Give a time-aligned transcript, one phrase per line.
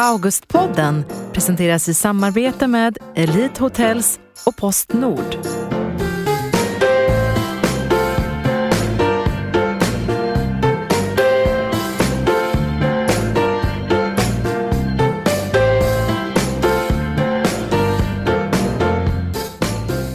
[0.00, 5.36] Augustpodden presenteras i samarbete med Elite Hotels och Postnord.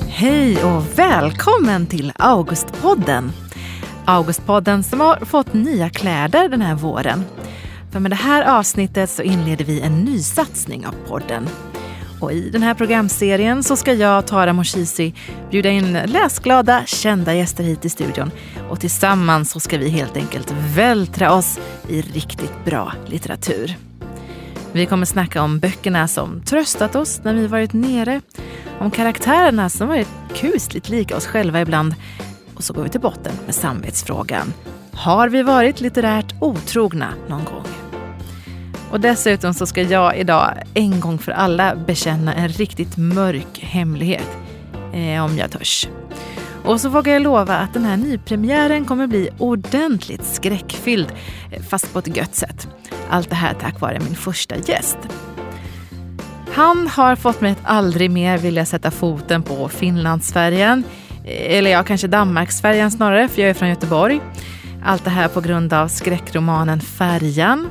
[0.10, 3.32] Hej och välkommen till Augustpodden.
[4.06, 7.24] Augustpodden som har fått nya kläder den här våren.
[7.94, 11.50] För med det här avsnittet så inleder vi en ny satsning av podden.
[12.22, 15.14] Och i den här programserien så ska jag, Tara Moshizi,
[15.52, 18.32] bjuda in läsglada, kända gäster hit i studion.
[18.70, 21.60] Och tillsammans så ska vi helt enkelt vältra oss
[21.90, 23.78] i riktigt bra litteratur.
[24.72, 28.22] Vi kommer snacka om böckerna som tröstat oss när vi varit nere,
[28.80, 31.96] om karaktärerna som varit kusligt lika oss själva ibland
[32.56, 34.54] och så går vi till botten med samvetsfrågan.
[34.94, 37.83] Har vi varit litterärt otrogna någon gång?
[38.94, 44.38] Och dessutom så ska jag idag en gång för alla bekänna en riktigt mörk hemlighet.
[44.94, 45.88] Eh, om jag törs.
[46.64, 51.12] Och så vågar jag lova att den här nypremiären kommer bli ordentligt skräckfylld,
[51.52, 52.68] eh, fast på ett gött sätt.
[53.10, 54.98] Allt det här tack vare min första gäst.
[56.54, 60.84] Han har fått mig att aldrig mer vilja sätta foten på Finlandsfärjan.
[61.26, 64.22] Eh, eller ja, kanske Danmarksfärjan snarare, för jag är från Göteborg.
[64.84, 67.70] Allt det här på grund av skräckromanen Färjan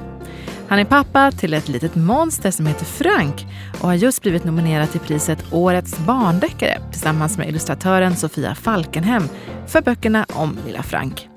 [0.72, 3.46] han är pappa till ett litet monster som heter Frank
[3.80, 9.28] och har just blivit nominerad till priset Årets barndeckare tillsammans med illustratören Sofia Falkenhem
[9.66, 11.28] för böckerna om lilla Frank.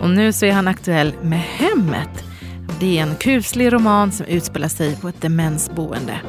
[0.00, 2.24] Och nu så är han aktuell med Hemmet.
[2.80, 6.20] Det är en kuslig roman som utspelar sig på ett demensboende.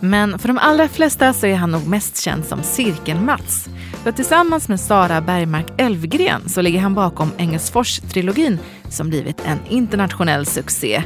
[0.00, 3.68] Men för de allra flesta så är han nog mest känd som Cirkel-Mats.
[4.08, 8.58] För tillsammans med Sara Bergmark Elfgren så ligger han bakom Engelsfors-trilogin
[8.90, 11.02] som blivit en internationell succé.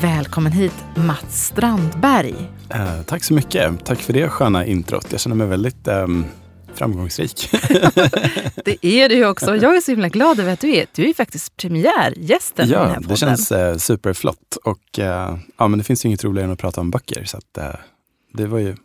[0.00, 2.34] Välkommen hit Mats Strandberg.
[2.68, 3.84] Eh, tack så mycket.
[3.84, 5.06] Tack för det sköna introt.
[5.10, 6.06] Jag känner mig väldigt eh,
[6.74, 7.48] framgångsrik.
[8.64, 9.56] det är du ju också.
[9.56, 10.86] Jag är så himla glad över att du är.
[10.94, 13.08] Du är faktiskt premiärgästen Ja, den här podden.
[13.08, 14.56] det känns eh, superflott.
[14.64, 17.24] Och eh, ja, men det finns ju inget roligare än att prata om böcker.
[17.24, 17.80] Så att, eh,
[18.32, 18.76] det, var ju,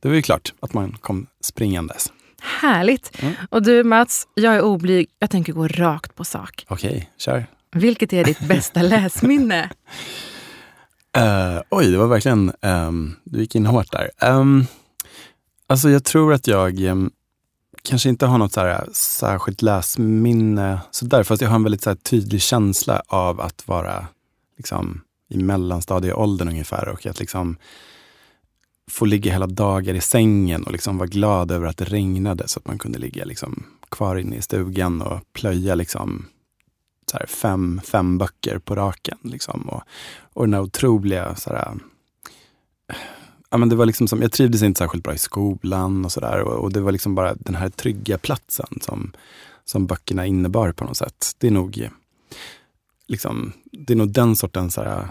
[0.00, 2.12] det var ju klart att man kom springandes.
[2.42, 3.22] Härligt.
[3.22, 3.34] Mm.
[3.50, 5.08] Och du Mats, jag är oblyg.
[5.18, 6.66] Jag tänker gå rakt på sak.
[6.68, 7.46] Okej, okay, kör.
[7.72, 9.70] Vilket är ditt bästa läsminne?
[11.18, 14.10] Uh, oj, det var verkligen, um, du gick in hårt där.
[14.22, 14.66] Um,
[15.66, 17.10] alltså jag tror att jag um,
[17.82, 21.90] kanske inte har något så här, särskilt läsminne sådär, fast jag har en väldigt så
[21.90, 24.06] här, tydlig känsla av att vara
[24.56, 25.00] liksom,
[25.30, 27.56] i mellanstadieåldern ungefär och att liksom
[28.88, 32.58] få ligga hela dagar i sängen och liksom vara glad över att det regnade så
[32.58, 36.26] att man kunde ligga liksom kvar inne i stugan och plöja liksom
[37.10, 39.18] så fem, fem böcker på raken.
[39.22, 39.68] Liksom.
[39.68, 39.82] Och,
[40.32, 41.74] och den här otroliga, så här,
[43.50, 46.40] ja, men det var liksom som, jag trivdes inte särskilt bra i skolan och sådär.
[46.40, 49.12] Och, och, det var liksom bara den här trygga platsen som,
[49.64, 51.34] som böckerna innebar på något sätt.
[51.38, 51.88] Det är nog,
[53.06, 55.08] liksom, det är nog den sortens så här,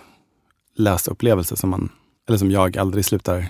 [0.75, 1.89] läsupplevelse som, man,
[2.27, 3.49] eller som jag aldrig slutar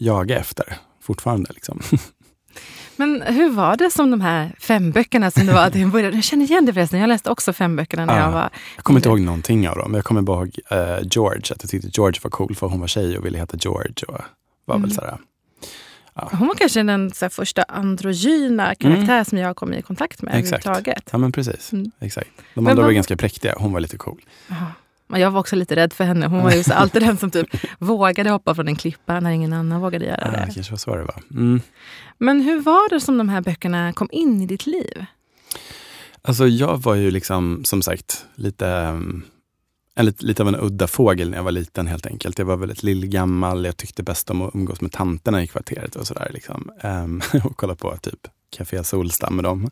[0.00, 1.52] jaga efter fortfarande.
[1.52, 1.80] Liksom.
[2.96, 6.14] Men hur var det som de här fem böckerna som du var till början?
[6.14, 8.50] Jag känner igen det förresten, jag läste också fem böckerna när ja, jag var...
[8.76, 9.94] Jag kommer inte ihåg någonting av dem.
[9.94, 12.86] Jag kommer bara ihåg uh, George, att jag tyckte George var cool för hon var
[12.86, 14.04] tjej och ville heta George.
[14.08, 14.20] Och
[14.64, 14.82] var mm.
[14.82, 15.18] väl sådär,
[16.14, 16.28] ja.
[16.32, 19.24] Hon var kanske den så här, första androgyna karaktär mm.
[19.24, 20.66] som jag kom i kontakt med Exakt.
[20.66, 21.08] överhuvudtaget.
[21.12, 21.72] Ja men precis.
[21.72, 21.90] Mm.
[22.00, 22.30] Exakt.
[22.54, 24.20] De andra var ganska präktiga, hon var lite cool.
[24.50, 24.72] Aha.
[25.08, 26.26] Men jag var också lite rädd för henne.
[26.26, 27.48] Hon var ju så alltid den som typ
[27.78, 30.44] vågade hoppa från en klippa när ingen annan vågade göra det.
[30.46, 31.22] Ja, kanske var så det var.
[31.30, 31.60] Mm.
[32.18, 35.04] Men hur var det som de här böckerna kom in i ditt liv?
[36.22, 38.68] Alltså jag var ju liksom, som sagt, lite,
[39.94, 42.38] en, lite, lite av en udda fågel när jag var liten helt enkelt.
[42.38, 46.06] Jag var väldigt lillgammal, jag tyckte bäst om att umgås med tanterna i kvarteret och
[46.06, 46.30] sådär.
[46.34, 46.70] Liksom.
[46.82, 49.70] Um, och kolla på typ Café Solstam med dem.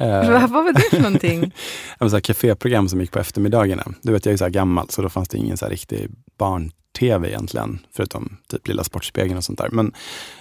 [0.00, 1.52] Uh, vad var det för någonting?
[2.00, 3.84] ett kaféprogram som gick på eftermiddagarna.
[4.02, 7.28] Du vet, jag är så här gammal, så då fanns det ingen så riktig barn-tv
[7.28, 9.68] egentligen, förutom typ Lilla Sportspegeln och sånt där.
[9.70, 9.92] Men,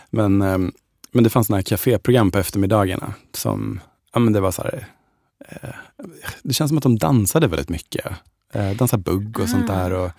[0.09, 0.71] men, um,
[1.11, 3.79] men det fanns såna här kaféprogram på eftermiddagarna som,
[4.13, 4.87] ja men det var så här,
[5.51, 5.69] uh,
[6.43, 8.05] det känns som att de dansade väldigt mycket.
[8.55, 9.47] Uh, dansa bugg och ah.
[9.47, 9.93] sånt där.
[9.93, 10.11] Och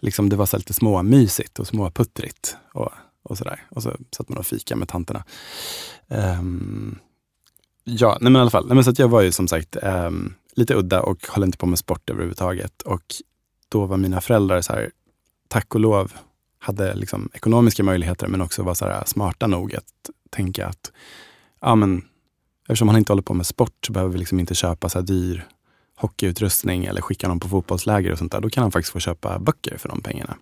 [0.00, 2.56] liksom, det var så lite småmysigt och småputtrigt.
[2.72, 2.92] Och,
[3.22, 3.60] och sådär.
[3.68, 5.24] Och så satt man och fika med tanterna.
[6.08, 6.98] Um,
[7.86, 8.66] ja, nej men i alla fall.
[8.66, 11.66] Nej men så jag var ju som sagt um, lite udda och höll inte på
[11.66, 12.82] med sport överhuvudtaget.
[12.82, 13.14] Och
[13.68, 14.90] då var mina föräldrar så här,
[15.48, 16.12] tack och lov,
[16.58, 20.92] hade liksom ekonomiska möjligheter men också var så här, smarta nog att tänka att
[21.60, 22.04] ja, men,
[22.62, 25.06] eftersom han inte håller på med sport så behöver vi liksom inte köpa så här
[25.06, 25.46] dyr
[25.96, 29.38] hockeyutrustning eller skicka någon på fotbollsläger och sånt där, då kan han faktiskt få köpa
[29.38, 30.36] böcker för de pengarna.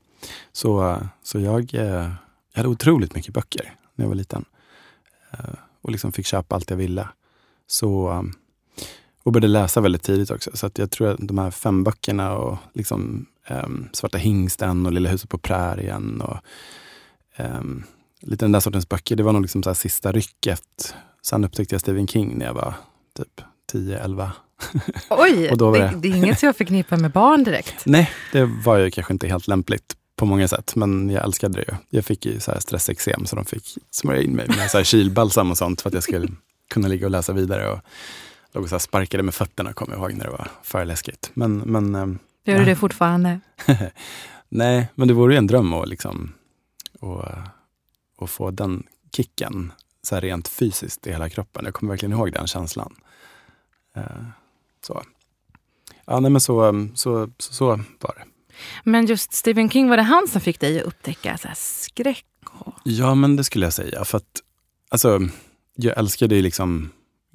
[0.52, 2.10] Så, så jag, eh,
[2.52, 4.44] jag hade otroligt mycket böcker när jag var liten.
[5.30, 7.08] Eh, och liksom fick köpa allt jag ville.
[7.66, 8.32] Så, um,
[9.22, 10.50] och började läsa väldigt tidigt också.
[10.54, 15.10] Så jag tror att de här fem böckerna och liksom, um, Svarta hingsten och Lilla
[15.10, 16.36] huset på prärien och
[17.38, 17.84] um,
[18.20, 19.16] lite den där sortens böcker.
[19.16, 20.94] Det var nog liksom så sista rycket.
[21.22, 22.74] Sen upptäckte jag Stephen King när jag var
[23.16, 23.40] typ
[23.72, 24.30] 10-11.
[25.10, 25.92] Oj, det, det...
[25.96, 27.74] det, är inget jag förknippar med barn direkt.
[27.86, 31.64] Nej, det var ju kanske inte helt lämpligt på många sätt, men jag älskade det
[31.68, 31.76] ju.
[31.90, 35.58] Jag fick ju stressexem så de fick smörja in mig med så här kylbalsam och
[35.58, 36.28] sånt för att jag skulle
[36.70, 37.70] kunna ligga och läsa vidare.
[37.70, 37.80] Och
[38.52, 41.30] låg och så sparkade med fötterna, kommer jag ihåg, när det var för läskigt.
[41.34, 43.40] Men, men, ehm, Gör du det fortfarande?
[44.48, 46.32] nej, men det vore ju en dröm att liksom,
[47.00, 47.24] och,
[48.16, 48.82] och få den
[49.12, 49.72] kicken
[50.02, 51.64] så rent fysiskt i hela kroppen.
[51.64, 52.94] Jag kommer verkligen ihåg den känslan.
[53.96, 54.24] Uh,
[54.86, 55.02] så.
[56.04, 57.66] Ja, nej, men så, så, så, så
[58.00, 58.24] var det.
[58.84, 62.26] Men just Stephen King, var det han som fick dig att upptäcka så skräck?
[62.50, 62.74] Och...
[62.84, 64.04] Ja, men det skulle jag säga.
[64.04, 64.42] För att,
[64.88, 65.20] alltså,
[65.74, 66.90] jag älskade ju liksom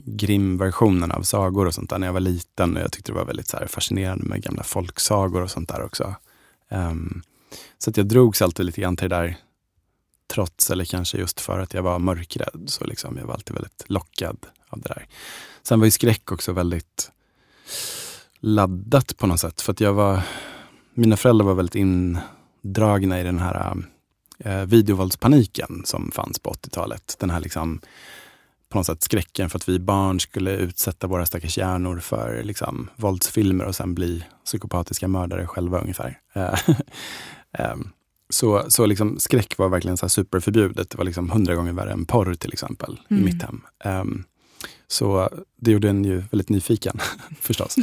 [0.05, 2.77] Grimm-versionen av sagor och sånt där när jag var liten.
[2.77, 6.15] Och jag tyckte det var väldigt så fascinerande med gamla folksagor och sånt där också.
[6.69, 7.21] Um,
[7.77, 9.37] så att jag drogs alltid lite grann till det där
[10.27, 12.63] trots eller kanske just för att jag var mörkrädd.
[12.65, 14.37] Så liksom, jag var alltid väldigt lockad
[14.69, 15.07] av det där.
[15.63, 17.11] Sen var ju skräck också väldigt
[18.39, 19.61] laddat på något sätt.
[19.61, 20.21] För att jag var,
[20.93, 23.75] mina föräldrar var väldigt indragna i den här
[24.39, 27.15] eh, videovåldspaniken som fanns på 80-talet.
[27.19, 27.81] Den här liksom,
[28.69, 32.89] på något sätt skräcken för att vi barn skulle utsätta våra stackars hjärnor för liksom,
[32.95, 36.19] våldsfilmer och sen bli psykopatiska mördare själva ungefär.
[37.73, 37.89] um,
[38.29, 40.89] så så liksom, skräck var verkligen så superförbjudet.
[40.89, 43.23] Det var liksom hundra gånger värre än porr till exempel mm.
[43.23, 43.61] i mitt hem.
[43.85, 44.23] Um,
[44.87, 45.29] så
[45.61, 46.99] det gjorde en ju väldigt nyfiken
[47.41, 47.75] förstås.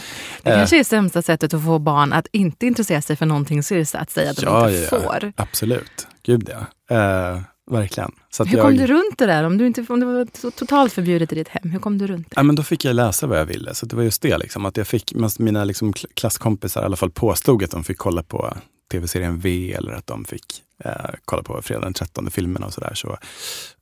[0.43, 3.75] Det kanske är sämsta sättet att få barn att inte intressera sig för någonting så
[3.75, 5.33] är det att säga att ja, de inte ja, får.
[5.37, 6.51] Absolut, gud
[6.89, 7.35] ja.
[7.35, 8.13] Uh, verkligen.
[8.31, 9.45] Så hur kom du runt det där?
[9.45, 12.31] Om, du inte, om det var totalt förbjudet i ditt hem, hur kom du runt
[12.31, 12.35] det?
[12.37, 13.75] Ja, men då fick jag läsa vad jag ville.
[13.75, 17.11] Så det var just det, liksom, att jag fick, mina liksom, klasskompisar i alla fall
[17.11, 18.57] påstod att de fick kolla på
[18.93, 22.95] tv-serien V eller att de fick eh, kolla på Fredag den 13 filmerna och sådär.
[22.95, 23.19] Så,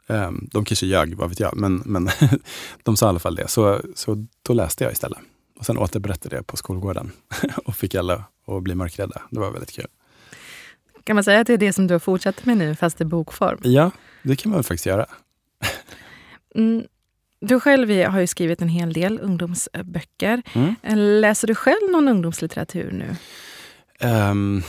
[0.07, 2.11] eh, de kanske ljög, vad vet jag, men, men
[2.83, 3.49] de sa i alla fall det.
[3.49, 5.19] Så, så då läste jag istället.
[5.59, 7.13] Och sen återberättade jag på skolgården
[7.65, 9.23] och fick alla att bli mörkrädda.
[9.31, 9.87] Det var väldigt kul.
[11.05, 13.05] Kan man säga att det är det som du har fortsatt med nu, fast i
[13.05, 13.59] bokform?
[13.62, 13.91] Ja,
[14.23, 15.06] det kan man faktiskt göra.
[16.55, 16.85] mm.
[17.41, 20.43] Du själv har ju skrivit en hel del ungdomsböcker.
[20.53, 20.75] Mm.
[21.21, 23.17] Läser du själv någon ungdomslitteratur nu?
[24.09, 24.62] Um,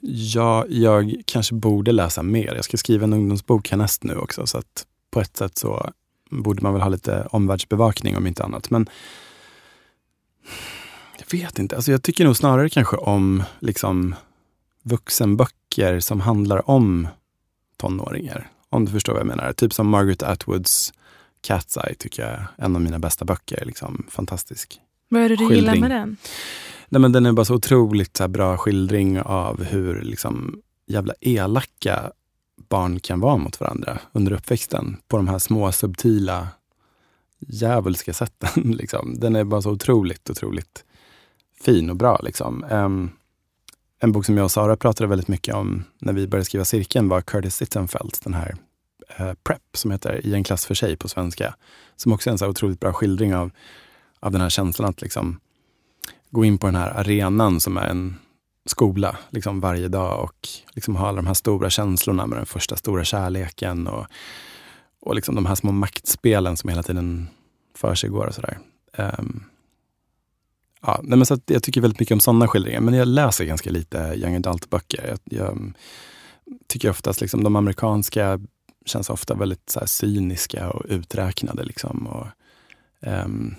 [0.00, 2.54] ja, jag kanske borde läsa mer.
[2.54, 5.90] Jag ska skriva en ungdomsbok härnäst nu också, så att på ett sätt så
[6.30, 8.70] borde man väl ha lite omvärldsbevakning om inte annat.
[8.70, 8.88] Men
[11.18, 11.76] jag vet inte.
[11.76, 14.14] Alltså jag tycker nog snarare kanske om liksom
[14.82, 17.08] vuxenböcker som handlar om
[17.76, 18.50] tonåringar.
[18.70, 19.52] Om du förstår vad jag menar.
[19.52, 20.92] Typ som Margaret Atwoods
[21.46, 23.64] Cat's Eye tycker jag är en av mina bästa böcker.
[23.64, 24.80] Liksom, fantastisk.
[25.08, 25.74] Vad är det du skildring.
[25.74, 26.16] gillar med den?
[26.88, 32.12] Nej, men den är bara så otroligt så bra skildring av hur liksom, jävla elaka
[32.68, 34.96] barn kan vara mot varandra under uppväxten.
[35.08, 36.48] På de här små subtila
[37.38, 38.62] djävulska sätten.
[38.72, 39.20] Liksom.
[39.20, 40.84] Den är bara så otroligt, otroligt
[41.60, 42.20] fin och bra.
[42.22, 42.64] Liksom.
[42.70, 43.10] Um,
[44.00, 47.08] en bok som jag och Sara pratade väldigt mycket om när vi började skriva cirkeln
[47.08, 48.56] var Curtis Sittenfelds, den här
[49.20, 51.54] uh, Prep, som heter I en klass för sig på svenska.
[51.96, 53.50] Som också är en så otroligt bra skildring av,
[54.20, 55.40] av den här känslan att liksom
[56.30, 58.16] gå in på den här arenan som är en
[58.66, 62.76] skola liksom varje dag och liksom ha alla de här stora känslorna med den första
[62.76, 64.06] stora kärleken och,
[65.00, 67.28] och liksom de här små maktspelen som hela tiden
[67.74, 68.58] för sig går och sådär.
[68.96, 69.44] Um,
[70.80, 73.70] Ja, nej men så jag tycker väldigt mycket om sådana skildringar, men jag läser ganska
[73.70, 75.06] lite young adult-böcker.
[75.08, 75.72] Jag, jag,
[76.66, 78.40] tycker oftast liksom, de amerikanska
[78.84, 81.64] känns ofta väldigt så här, cyniska och uträknade.
[81.64, 82.26] Liksom, och,
[83.00, 83.54] um,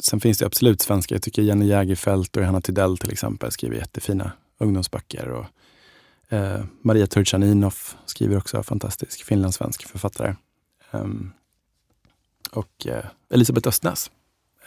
[0.00, 1.14] sen finns det absolut svenska.
[1.14, 5.28] Jag tycker Jenny Jägerfeld och Hanna Tidell till exempel skriver jättefina ungdomsböcker.
[5.28, 5.46] Och,
[6.32, 7.74] uh, Maria Turchaninov
[8.06, 10.34] skriver också fantastisk finlandssvensk författare.
[10.90, 11.32] Um,
[12.50, 14.10] och uh, Elisabeth Östnäs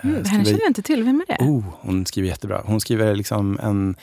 [0.05, 1.03] Mm, skriver, henne känner jag inte till.
[1.03, 1.43] Vem är det?
[1.43, 2.61] Oh, hon skriver jättebra.
[2.65, 3.95] Hon skriver liksom en...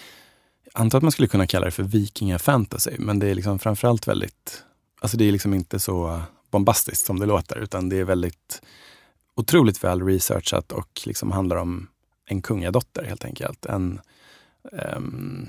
[0.64, 4.08] Jag antar att man skulle kunna kalla det för vikingafantasy, men det är liksom framförallt
[4.08, 4.64] väldigt...
[5.00, 8.62] Alltså det är liksom inte så bombastiskt som det låter, utan det är väldigt
[9.34, 11.88] otroligt väl researchat och liksom handlar om
[12.24, 13.66] en kungadotter helt enkelt.
[13.66, 14.00] En,
[14.96, 15.48] um,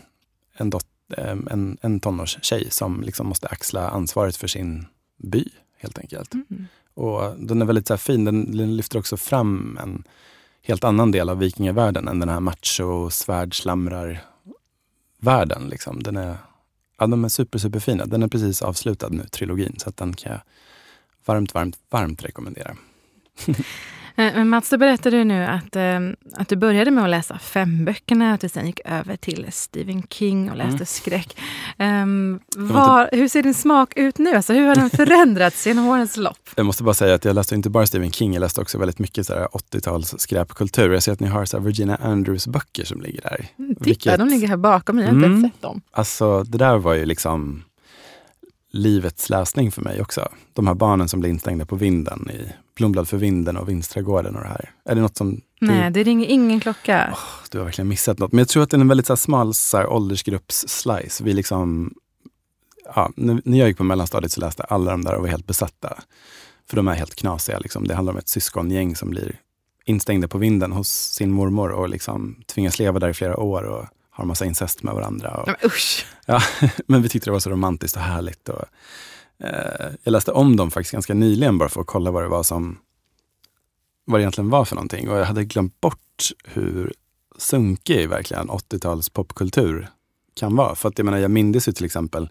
[0.58, 4.86] en, dot, um, en, en tonårstjej som liksom måste axla ansvaret för sin
[5.18, 5.46] by
[5.78, 6.34] helt enkelt.
[6.34, 6.66] Mm.
[6.94, 8.26] Och Den är väldigt så fin.
[8.26, 10.04] Den, den lyfter också fram en
[10.64, 15.70] helt annan del av vikingavärlden än den här macho svärdslamrar-världen.
[15.70, 16.04] Liksom.
[16.04, 16.38] Den är,
[16.98, 18.06] ja, de är super, superfina.
[18.06, 20.42] Den är precis avslutad nu, trilogin, så att den kan jag
[21.26, 22.76] varmt, varmt, varmt rekommendera.
[24.16, 26.00] Eh, men Mats, du berättade nu att, eh,
[26.34, 30.04] att du började med att läsa fem böckerna, att du sen gick över till Stephen
[30.10, 30.86] King och läste mm.
[30.86, 31.38] skräck.
[31.80, 34.36] Um, var, hur ser din smak ut nu?
[34.36, 36.50] Alltså, hur har den förändrats genom årens lopp?
[36.56, 39.00] Jag måste bara säga att jag läste inte bara Stephen King, jag läste också väldigt
[39.00, 40.94] mycket 80-tals skräpkultur.
[40.94, 43.48] Jag ser att ni har så Virginia Andrews böcker som ligger där.
[43.60, 44.20] Mm, titta, Vilket...
[44.20, 45.42] de ligger här bakom mig, jag har inte mm.
[45.42, 45.82] sett dem.
[45.92, 47.64] Alltså, det där var ju liksom
[48.74, 50.30] livets läsning för mig också.
[50.54, 54.42] De här barnen som blir instängda på vinden i Blomblad för vinden och Vindsträdgården och
[54.42, 54.72] det här.
[54.86, 55.42] Är det något som...
[55.62, 57.10] Nej, det ringer ingen klocka.
[57.14, 58.32] Oh, du har verkligen missat något.
[58.32, 61.24] Men jag tror att det är en väldigt så här, smal så åldersgrupps-slice.
[61.24, 61.94] Vi liksom...
[62.96, 65.98] Ja, när jag gick på mellanstadiet så läste alla de där och var helt besatta.
[66.70, 67.60] För de är helt knasiga.
[67.60, 67.88] Liksom.
[67.88, 69.40] Det handlar om ett syskongäng som blir
[69.86, 73.86] instängda på vinden hos sin mormor och liksom tvingas leva där i flera år och
[74.14, 75.32] har massa incest med varandra.
[75.32, 76.06] Och, men usch!
[76.26, 76.42] Ja,
[76.88, 78.50] men vi tyckte det var så romantiskt och härligt.
[78.50, 78.66] Och,
[79.40, 82.44] eh, jag läste om dem faktiskt ganska nyligen bara för att kolla vad det var
[82.44, 82.78] som
[84.06, 85.10] vad det egentligen var för någonting.
[85.10, 86.94] Och jag hade glömt bort hur
[87.38, 89.90] sunkig verkligen 80-tals popkultur
[90.34, 90.76] kan vara.
[90.76, 92.30] För att jag menar, jag mindes ju till exempel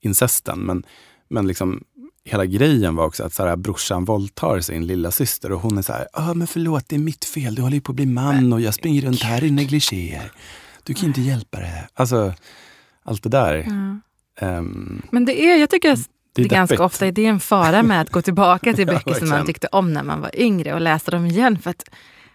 [0.00, 0.82] incesten, men,
[1.28, 1.84] men liksom
[2.24, 5.82] hela grejen var också att så här, brorsan våldtar sin lilla syster och hon är
[5.82, 8.52] så här, men förlåt det är mitt fel, du håller ju på att bli man
[8.52, 10.32] och jag springer runt här i negligéer.
[10.90, 11.88] Du kan inte hjälpa det.
[11.94, 12.34] Alltså,
[13.02, 13.54] allt det där.
[13.54, 14.00] Mm.
[14.40, 15.98] Um, men det är, jag tycker att
[16.34, 19.10] det är, det ganska ofta det är en fara med att gå tillbaka till böcker
[19.10, 21.58] ja, som man tyckte om när man var yngre och läsa dem igen.
[21.58, 21.84] För att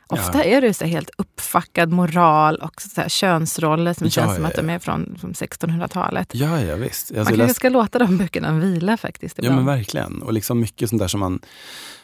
[0.08, 0.44] ofta ja.
[0.44, 4.56] är det så helt uppfackad moral och så här könsroller som ja, känns som att
[4.56, 6.30] de är från, från 1600-talet.
[6.34, 7.12] Ja, ja visst.
[7.12, 7.56] Alltså, man kanske läst...
[7.56, 9.40] ska låta de böckerna vila faktiskt.
[9.40, 9.54] Ibland.
[9.54, 10.22] Ja, men verkligen.
[10.22, 11.40] Och liksom mycket sånt där som man...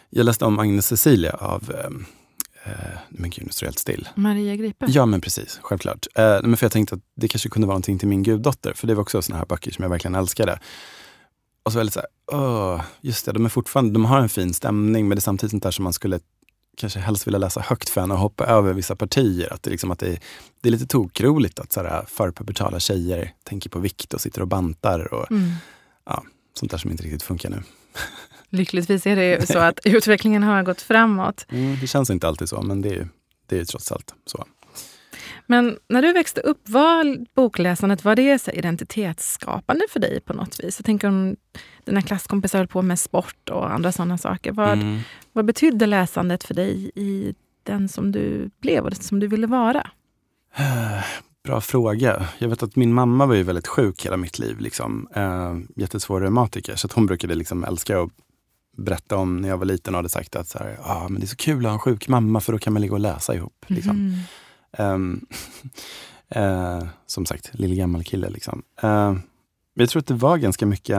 [0.10, 2.05] Jag läste om Agnes Cecilia av um,
[2.63, 2.74] Eh,
[3.10, 4.10] men gud, nu står helt still.
[4.15, 4.86] Maria Gripe?
[4.89, 5.60] Ja, men precis.
[5.62, 6.08] Självklart.
[6.15, 8.88] Eh, men för jag tänkte att det kanske kunde vara någonting till min guddotter, för
[8.88, 10.60] det var också såna här böcker som jag verkligen älskade.
[11.63, 15.08] Och så lite såhär, åh, just det, de, är fortfarande, de har en fin stämning,
[15.08, 16.20] men det är samtidigt sånt där som man skulle
[16.77, 19.53] kanske helst vilja läsa högt för henne och hoppa över vissa partier.
[19.53, 20.20] Att det, liksom, att det,
[20.62, 25.13] det är lite tokroligt att förpubertala tjejer tänker på vikt och sitter och bantar.
[25.13, 25.51] Och, mm.
[26.06, 27.63] ja, sånt där som inte riktigt funkar nu.
[28.51, 31.46] Lyckligtvis är det ju så att utvecklingen har gått framåt.
[31.50, 33.08] Mm, det känns inte alltid så, men det är,
[33.46, 34.46] det är trots allt så.
[35.46, 40.60] Men när du växte upp, var bokläsandet var det så identitetsskapande för dig på något
[40.60, 40.79] vis?
[40.79, 41.36] Jag tänker om
[41.86, 44.51] dina klasskompisar höll på med sport och andra sådana saker.
[44.51, 45.00] Vad, mm.
[45.34, 49.88] vad betydde läsandet för dig i den som du blev och som du ville vara?
[51.43, 52.27] Bra fråga.
[52.38, 54.60] Jag vet att min mamma var ju väldigt sjuk hela mitt liv.
[54.60, 55.08] Liksom.
[55.15, 56.75] Eh, jättesvår reumatiker.
[56.75, 58.10] Så hon brukade liksom älska att
[58.78, 61.25] berätta om när jag var liten och hade sagt att så här, ah, men det
[61.25, 63.36] är så kul att ha en sjuk mamma för då kan man ligga och läsa
[63.36, 63.66] ihop.
[63.68, 64.24] Liksom.
[64.72, 64.94] Mm.
[64.94, 65.25] Um,
[66.36, 68.30] uh, som sagt, lillgammal kille.
[68.30, 68.63] Liksom.
[68.84, 69.16] Uh,
[69.74, 70.96] jag tror att det var ganska mycket,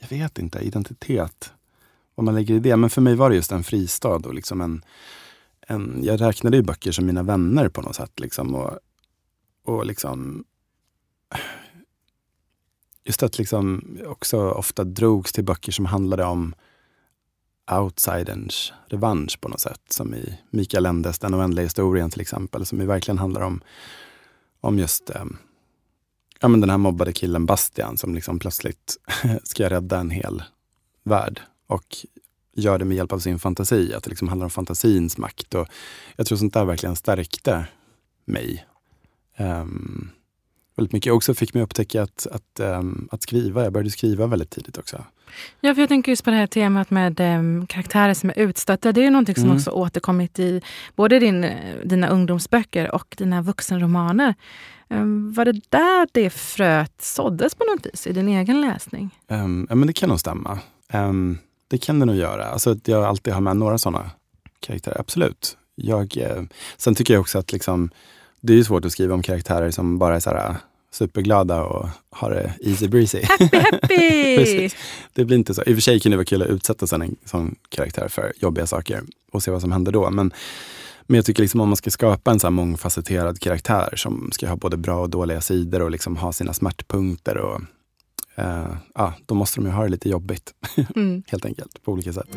[0.00, 1.52] jag vet inte, identitet.
[2.14, 2.76] Vad man lägger i det.
[2.76, 4.16] Men för mig var det just en fristad.
[4.16, 4.84] Och liksom en,
[5.66, 8.20] en, jag räknade ju böcker som mina vänner på något sätt.
[8.20, 8.78] Liksom, och,
[9.64, 10.44] och liksom
[13.04, 16.54] just att liksom också ofta drogs till böcker som handlade om
[17.70, 19.80] outsiderns revansch på något sätt.
[19.88, 23.60] Som i Mikael Endes Den oändliga historien till exempel, som ju verkligen handlar om,
[24.60, 25.24] om just eh,
[26.40, 28.96] ja, men den här mobbade killen Bastian som liksom plötsligt
[29.42, 30.42] ska rädda en hel
[31.04, 31.40] värld.
[31.66, 31.96] Och
[32.54, 35.54] gör det med hjälp av sin fantasi, att det liksom handlar om fantasins makt.
[35.54, 35.68] Och
[36.16, 37.66] jag tror sånt där verkligen stärkte
[38.24, 38.66] mig.
[39.38, 40.10] Um,
[40.76, 41.12] väldigt mycket.
[41.12, 43.64] Också fick mig upptäcka att, att, um, att skriva.
[43.64, 45.04] Jag började skriva väldigt tidigt också.
[45.60, 48.92] Ja, för jag tänker just på det här temat med um, karaktärer som är utstötta.
[48.92, 49.56] Det är ju någonting som mm.
[49.56, 50.60] också återkommit i
[50.96, 51.46] både din,
[51.84, 54.34] dina ungdomsböcker och dina vuxenromaner.
[54.88, 59.10] Um, var det där det fröet såddes på något vis i din egen läsning?
[59.28, 60.58] Um, ja, men det kan nog stämma.
[60.92, 62.46] Um, det kan det nog göra.
[62.46, 64.10] Alltså att jag alltid har med några sådana
[64.60, 65.56] karaktärer, absolut.
[65.74, 66.42] Jag, eh,
[66.76, 67.90] sen tycker jag också att liksom,
[68.40, 70.56] det är svårt att skriva om karaktärer som bara är så här,
[70.90, 73.22] superglada och har det easy breezy.
[73.22, 74.70] Happy happy!
[75.12, 75.62] det blir inte så.
[75.62, 78.32] I och för sig kan det vara kul att utsätta sig en sån karaktär för
[78.36, 80.10] jobbiga saker och se vad som händer då.
[80.10, 80.32] Men,
[81.06, 84.56] men jag tycker liksom om man ska skapa en så mångfacetterad karaktär som ska ha
[84.56, 87.36] både bra och dåliga sidor och liksom ha sina smärtpunkter.
[87.36, 87.60] Och,
[88.38, 90.54] uh, ja, då måste de ju ha det lite jobbigt.
[90.96, 91.22] Mm.
[91.26, 92.36] Helt enkelt, på olika sätt.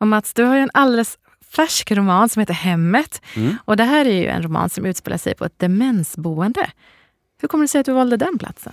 [0.00, 1.18] Och Mats, du har ju en alldeles
[1.56, 3.22] färsk roman som heter Hemmet.
[3.36, 3.56] Mm.
[3.64, 6.70] Och det här är ju en roman som utspelar sig på ett demensboende.
[7.40, 8.72] Hur kommer det sig att du valde den platsen?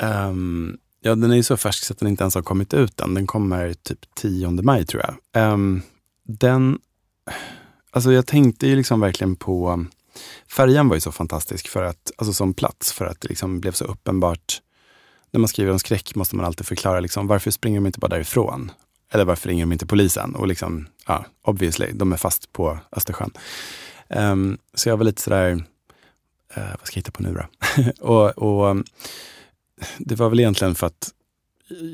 [0.00, 3.00] Um, Ja, den är ju så färsk så att den inte ens har kommit ut
[3.00, 3.14] än.
[3.14, 5.52] Den kommer typ 10 maj tror jag.
[5.52, 5.82] Um,
[6.22, 6.78] den,
[7.90, 9.84] alltså jag tänkte ju liksom verkligen på,
[10.50, 13.72] färjan var ju så fantastisk för att, alltså som plats för att det liksom blev
[13.72, 14.60] så uppenbart.
[15.30, 18.08] När man skriver om skräck måste man alltid förklara liksom, varför springer de inte bara
[18.08, 18.72] därifrån?
[19.14, 20.34] Eller varför ringer de inte polisen?
[20.34, 23.30] Och liksom, ja, obviously, de är fast på Östersjön.
[24.08, 25.50] Um, så jag var lite sådär,
[26.56, 27.46] uh, vad ska jag hitta på nu då?
[28.00, 28.76] och, och
[29.98, 31.10] det var väl egentligen för att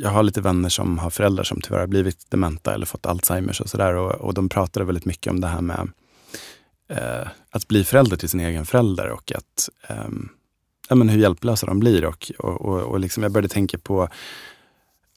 [0.03, 3.61] jag har lite vänner som har föräldrar som tyvärr har blivit dementa eller fått Alzheimers
[3.61, 3.95] och sådär.
[3.95, 5.89] Och, och de pratade väldigt mycket om det här med
[6.93, 9.69] uh, att bli förälder till sin egen förälder och att,
[10.07, 10.29] um,
[10.89, 12.05] ja, men hur hjälplösa de blir.
[12.05, 14.09] Och, och, och, och liksom jag började tänka på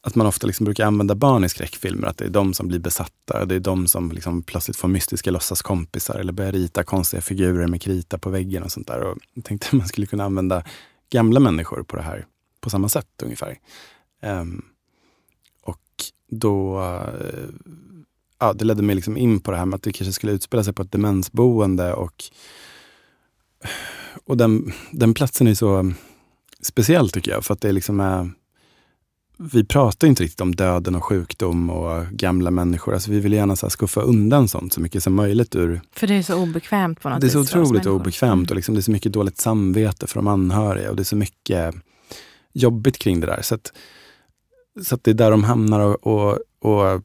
[0.06, 2.80] att man ofta liksom brukar använda barn i skräckfilmer, att det är de som blir
[2.80, 3.46] besatta.
[3.46, 7.82] Det är de som liksom plötsligt får mystiska låtsaskompisar eller börjar rita konstiga figurer med
[7.82, 9.00] krita på väggen och sånt där.
[9.00, 10.64] Och jag tänkte att man skulle kunna använda
[11.10, 12.26] gamla människor på det här
[12.62, 13.60] på samma sätt ungefär.
[14.22, 14.66] Um,
[15.62, 15.82] och
[16.32, 17.50] då, uh,
[18.40, 20.64] ja, det ledde mig liksom in på det här med att det kanske skulle utspela
[20.64, 22.24] sig på ett demensboende och,
[24.26, 25.94] och den, den platsen är så
[26.62, 28.32] speciell tycker jag, för att det liksom är
[29.52, 32.94] vi pratar inte riktigt om döden och sjukdom och gamla människor.
[32.94, 35.82] Alltså vi vill gärna så skuffa undan sånt så mycket som möjligt ur...
[35.92, 38.80] För det är så obekvämt på något Det är så otroligt obekvämt och liksom det
[38.80, 41.76] är så mycket dåligt samvete för de anhöriga och det är så mycket
[42.54, 43.42] jobbigt kring det där.
[43.42, 43.74] Så, att,
[44.84, 47.02] så att det är där de hamnar och, och, och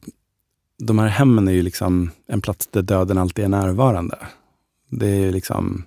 [0.83, 4.17] de här hemmen är ju liksom en plats där döden alltid är närvarande.
[4.91, 5.83] Det är liksom,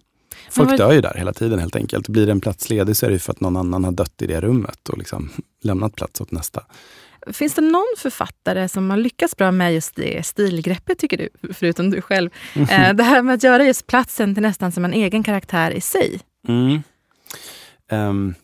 [0.52, 0.78] folk vad...
[0.78, 2.08] dör ju där hela tiden helt enkelt.
[2.08, 4.40] Blir en plats ledig så är det för att någon annan har dött i det
[4.40, 5.30] rummet och liksom
[5.62, 6.62] lämnat plats åt nästa.
[7.26, 11.28] Finns det någon författare som har lyckats bra med just det stilgreppet, tycker du?
[11.52, 12.30] Förutom du själv.
[12.54, 12.96] Mm.
[12.96, 16.20] det här med att göra just platsen till nästan som en egen karaktär i sig.
[16.48, 16.82] Mm.
[17.90, 18.34] Um,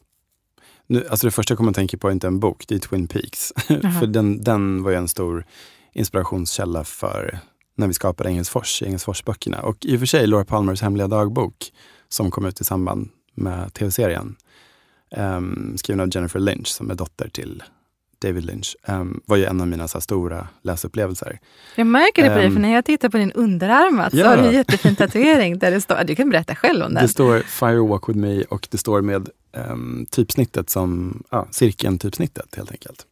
[0.86, 2.78] nu, alltså det första jag kommer att tänka på är inte en bok, det är
[2.78, 3.52] Twin Peaks.
[4.00, 5.44] för den, den var ju en stor
[5.92, 7.38] inspirationskälla för
[7.78, 9.60] när vi skapade Engelsfors, Engelsfors-böckerna.
[9.60, 11.72] Och i och för sig Laura Palmers hemliga dagbok,
[12.08, 14.36] som kom ut i samband med tv-serien,
[15.16, 17.62] um, skriven av Jennifer Lynch, som är dotter till
[18.18, 21.38] David Lynch, um, var ju en av mina så stora läsupplevelser.
[21.76, 24.10] Jag märker det på um, dig, för när jag tittar på din underarm ja.
[24.10, 27.02] så har du en jättefin tatuering där det står, du kan berätta själv om den.
[27.02, 32.54] Det står Fire Walk With Me och det står med um, typsnittet som, ja, cirkeln-typsnittet
[32.56, 33.06] helt enkelt.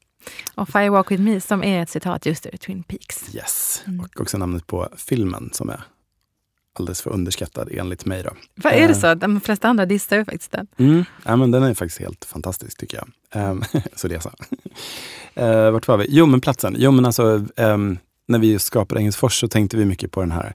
[0.55, 3.35] Och Fire Walk With Me som är ett citat just ur Twin Peaks.
[3.35, 4.01] Yes, mm.
[4.01, 5.81] och också namnet på filmen som är
[6.81, 8.23] alldeles för underskattad enligt mig.
[8.23, 8.31] Då.
[8.55, 9.15] Vad är det så?
[9.15, 10.67] De flesta andra dissar ju faktiskt den.
[10.77, 13.51] Mm, ja, men den är faktiskt helt fantastisk tycker jag.
[13.51, 13.65] Um,
[13.97, 14.31] så det så.
[15.41, 16.07] Uh, vart var vi?
[16.09, 16.77] Jo, men platsen.
[16.79, 20.55] Jo, men alltså, um, när vi skapade Engelsfors så tänkte vi mycket på den här,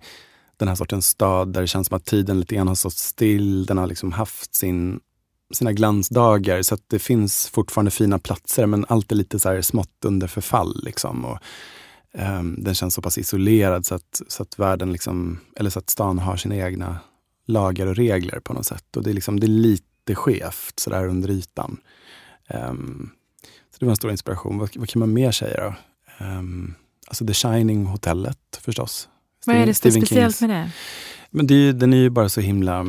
[0.57, 3.65] den här sortens stad där det känns som att tiden lite grann har stått still.
[3.65, 4.99] Den har liksom haft sin,
[5.53, 9.61] sina glansdagar så att det finns fortfarande fina platser men allt är lite så här
[9.61, 10.81] smått under förfall.
[10.83, 11.25] Liksom.
[11.25, 11.37] Och,
[12.13, 15.89] Um, den känns så pass isolerad så att, så att världen, liksom, eller så att
[15.89, 16.99] stan har sina egna
[17.45, 18.97] lagar och regler på något sätt.
[18.97, 21.77] Och det är, liksom, det är lite skevt sådär under ytan.
[22.49, 23.11] Um,
[23.71, 24.57] så det var en stor inspiration.
[24.57, 25.75] Vad, vad kan man mer säga då?
[26.25, 26.75] Um,
[27.07, 29.09] alltså The Shining-hotellet förstås.
[29.45, 30.71] Vad är det så speciellt med det?
[31.29, 32.81] Men det, den är ju bara så himla...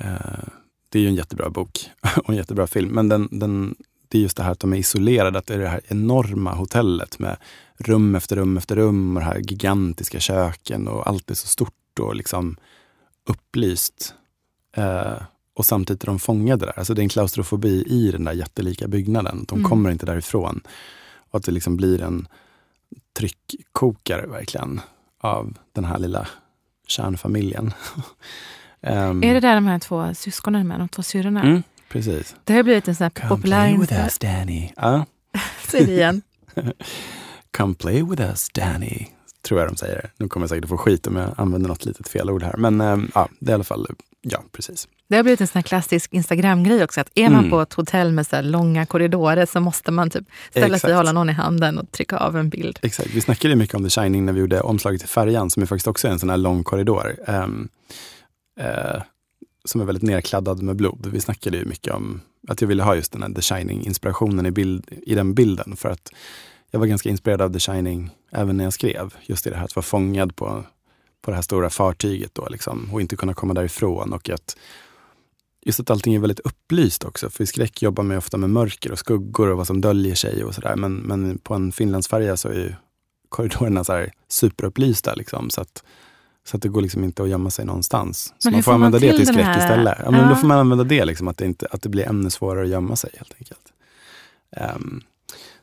[0.00, 0.48] Uh,
[0.88, 3.74] det är ju en jättebra bok och en jättebra film, men den, den,
[4.08, 6.54] det är just det här att de är isolerade, att det är det här enorma
[6.54, 7.36] hotellet med
[7.78, 11.98] rum efter rum efter rum och de här gigantiska köken och allt är så stort
[12.00, 12.56] och liksom
[13.28, 14.14] upplyst.
[14.76, 15.22] Eh,
[15.54, 16.78] och samtidigt är de fångade där.
[16.78, 19.44] Alltså det är en klaustrofobi i den där jättelika byggnaden.
[19.48, 19.70] De mm.
[19.70, 20.60] kommer inte därifrån.
[21.30, 22.28] Och att det liksom blir en
[23.12, 24.80] tryckkokare verkligen
[25.18, 26.28] av den här lilla
[26.86, 27.74] kärnfamiljen.
[28.80, 31.42] um, är det där de här två syskonen med, de två syrrorna?
[31.42, 32.36] Mm, Precis.
[32.44, 33.70] Det har blivit en sån här Come populär...
[33.70, 34.72] Come play with us Danny.
[34.82, 35.02] Uh.
[35.68, 36.22] Säg det igen.
[37.56, 39.06] Come play with us Danny.
[39.42, 40.10] Tror jag de säger.
[40.16, 42.56] Nu kommer jag säkert att få skit om jag använder något litet felord här.
[42.56, 43.86] Men um, ja, det är i alla fall,
[44.22, 44.88] ja precis.
[45.08, 47.00] Det har blivit en sån här klassisk Instagram-grej också.
[47.00, 47.50] Att är man mm.
[47.50, 50.80] på ett hotell med så långa korridorer så måste man typ ställa Exakt.
[50.80, 52.78] sig och hålla någon i handen och trycka av en bild.
[52.82, 53.10] Exakt.
[53.14, 55.86] Vi snackade mycket om The Shining när vi gjorde omslaget till Färjan som är faktiskt
[55.86, 57.16] också en sån här lång korridor.
[57.26, 57.68] Um,
[58.60, 59.02] uh,
[59.66, 61.06] som är väldigt nerkladdad med blod.
[61.12, 64.50] Vi snackade ju mycket om att jag ville ha just den här The Shining-inspirationen i,
[64.50, 65.76] bild, i den bilden.
[65.76, 66.12] För att
[66.70, 69.14] jag var ganska inspirerad av The Shining även när jag skrev.
[69.22, 70.64] Just i det här att vara fångad på,
[71.22, 74.12] på det här stora fartyget då, liksom, och inte kunna komma därifrån.
[74.12, 74.56] Och att,
[75.62, 77.30] just att allting är väldigt upplyst också.
[77.30, 80.44] För i skräck jobbar man ofta med mörker och skuggor och vad som döljer sig
[80.44, 80.76] och sådär.
[80.76, 82.72] Men, men på en Finlandsfärja så är ju
[83.28, 85.14] korridorerna så här superupplysta.
[85.14, 85.84] Liksom, så att
[86.46, 88.34] så att det går liksom inte att gömma sig någonstans.
[88.38, 89.98] Så man får, får använda det till skräck istället.
[90.04, 90.28] Ja, men ja.
[90.28, 92.68] Då får man använda det, liksom, att, det inte, att det blir ännu svårare att
[92.68, 93.72] gömma sig helt enkelt.
[94.76, 95.02] Um,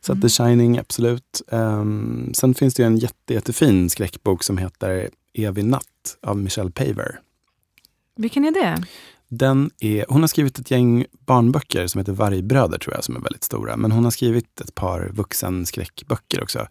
[0.02, 0.22] så mm.
[0.22, 1.42] The Shining, absolut.
[1.48, 7.20] Um, sen finns det en jätte, jättefin skräckbok som heter Evig natt av Michelle Paver.
[8.16, 8.84] Vilken är det?
[9.28, 13.20] Den är, hon har skrivit ett gäng barnböcker som heter Vargbröder, tror jag, som är
[13.20, 13.78] väldigt stora.
[13.78, 16.68] Men hon har skrivit ett par vuxenskräckböcker också.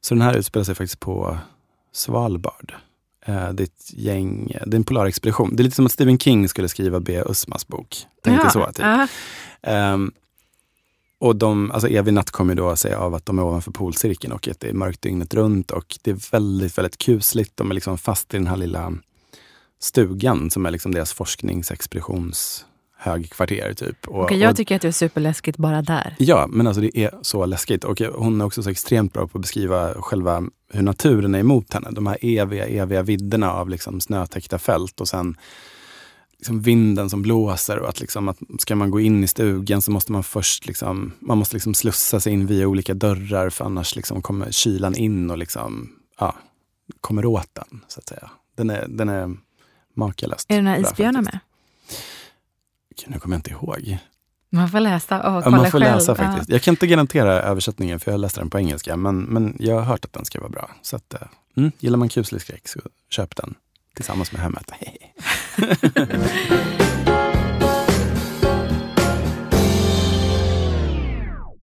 [0.00, 1.38] Så den här utspelar sig faktiskt på
[1.92, 2.74] Svalbard.
[3.24, 5.56] Eh, det är ett gäng, det är en polarexpedition.
[5.56, 7.22] Det är lite som att Stephen King skulle skriva B.
[7.26, 7.96] Usmas bok.
[8.22, 8.86] Tänkte ja, så, typ.
[9.70, 10.12] Um,
[11.18, 14.48] och de, alltså Evig natt kommer då sig av att de är ovanför polcirkeln och
[14.48, 17.56] att det är mörkt dygnet runt och det är väldigt, väldigt kusligt.
[17.56, 18.92] De är liksom fast i den här lilla
[19.80, 23.74] stugan som är liksom deras forskningsexpeditions högkvarter.
[23.74, 24.08] Typ.
[24.08, 26.16] Och, okay, jag tycker att det är superläskigt bara där.
[26.18, 27.84] Ja, men alltså det är så läskigt.
[27.84, 31.74] Och hon är också så extremt bra på att beskriva själva hur naturen är emot
[31.74, 31.88] henne.
[31.90, 35.36] De här eviga, eviga vidderna av liksom snötäckta fält och sen
[36.38, 39.90] liksom vinden som blåser och att, liksom att ska man gå in i stugan så
[39.90, 43.96] måste man först liksom, man måste liksom slussa sig in via olika dörrar för annars
[43.96, 46.34] liksom kommer kylan in och liksom, ja,
[47.00, 47.80] kommer åt den.
[47.88, 48.30] så att säga.
[48.56, 49.36] Den är, den är
[49.96, 51.38] makalöst Är det några isbjörnar med?
[53.06, 53.98] Nu kommer jag inte ihåg.
[54.50, 55.94] Man får läsa och kolla ja, man får själv.
[55.94, 56.50] läsa faktiskt.
[56.50, 58.96] Jag kan inte garantera översättningen för jag läste den på engelska.
[58.96, 60.70] Men, men jag har hört att den ska vara bra.
[60.82, 61.20] Så att, eh,
[61.56, 62.80] mm, gillar man kuslig skräck så
[63.10, 63.54] köp den
[63.94, 64.70] tillsammans med hemmet.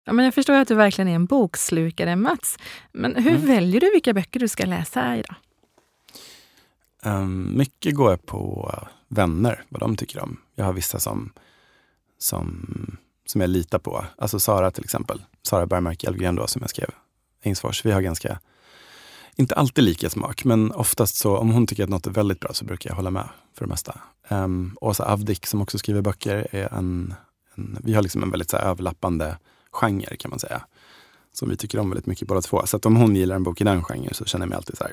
[0.05, 2.59] ja, men jag förstår att du verkligen är en bokslukare, Mats.
[2.93, 3.47] Men hur mm.
[3.47, 5.35] väljer du vilka böcker du ska läsa idag?
[7.03, 8.73] Um, mycket går jag på
[9.09, 10.37] vänner, vad de tycker om.
[10.55, 11.33] Jag har vissa som,
[12.19, 12.67] som,
[13.27, 14.05] som jag litar på.
[14.19, 15.23] Alltså Sara till exempel.
[15.43, 16.91] Sara Bergmark Elfgren då som jag skrev
[17.43, 17.85] Ängsfors.
[17.85, 18.41] Vi har ganska,
[19.37, 22.53] inte alltid lika smak, men oftast så om hon tycker att något är väldigt bra
[22.53, 24.01] så brukar jag hålla med för det mesta.
[24.29, 27.15] Um, Åsa Avdik som också skriver böcker är en,
[27.55, 29.39] en vi har liksom en väldigt så här, överlappande
[29.73, 30.63] genre kan man säga.
[31.33, 32.67] Som vi tycker om väldigt mycket båda två.
[32.67, 34.79] Så att om hon gillar en bok i den genren så känner jag mig alltid
[34.79, 34.93] så här,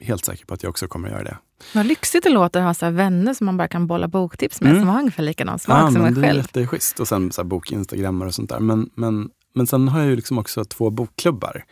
[0.00, 1.38] helt säker på att jag också kommer att göra det.
[1.74, 4.70] Vad lyxigt det låter att ha så vänner som man bara kan bolla boktips med,
[4.70, 4.82] mm.
[4.82, 6.22] som har ungefär likadan smak ja, som en själv.
[6.22, 7.00] Det är jätteschysst.
[7.00, 8.60] Och sen så bokinstagrammar och sånt där.
[8.60, 11.64] Men, men, men sen har jag ju liksom också två bokklubbar.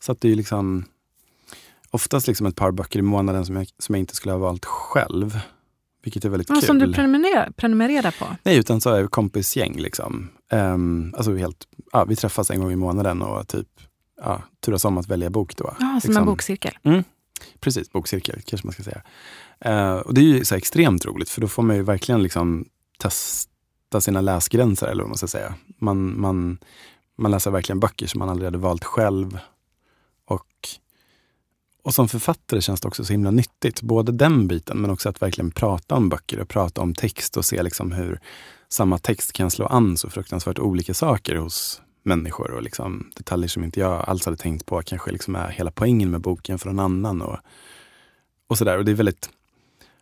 [0.00, 0.84] Så att det är liksom
[1.90, 4.64] oftast liksom ett par böcker i månaden som jag, som jag inte skulle ha valt
[4.64, 5.40] själv.
[6.02, 6.62] Vilket är väldigt ja, kul.
[6.62, 8.26] Som du prenumererar, prenumererar på?
[8.42, 9.76] Nej, utan så är vi kompisgäng.
[9.76, 10.28] Liksom.
[10.52, 13.68] Um, alltså helt, ja, vi träffas en gång i månaden och typ
[14.20, 15.56] ja, turas om att välja bok.
[15.56, 16.16] Då, ja, som liksom.
[16.16, 16.78] en bokcirkel?
[16.82, 17.04] Mm.
[17.60, 19.02] Precis, bokcirkel kanske man ska säga.
[19.60, 22.64] Eh, och det är ju så extremt roligt för då får man ju verkligen liksom
[22.98, 25.54] testa sina läsgränser eller vad man ska säga.
[25.78, 26.58] Man, man,
[27.18, 29.38] man läser verkligen böcker som man aldrig hade valt själv.
[30.24, 30.68] Och,
[31.82, 33.82] och som författare känns det också så himla nyttigt.
[33.82, 37.44] Både den biten men också att verkligen prata om böcker och prata om text och
[37.44, 38.20] se liksom hur
[38.68, 43.64] samma text kan slå an så fruktansvärt olika saker hos människor och liksom detaljer som
[43.64, 46.78] inte jag alls hade tänkt på kanske liksom är hela poängen med boken för någon
[46.78, 47.22] annan.
[47.22, 47.38] Och,
[48.48, 48.78] och sådär.
[48.78, 49.30] Och det är väldigt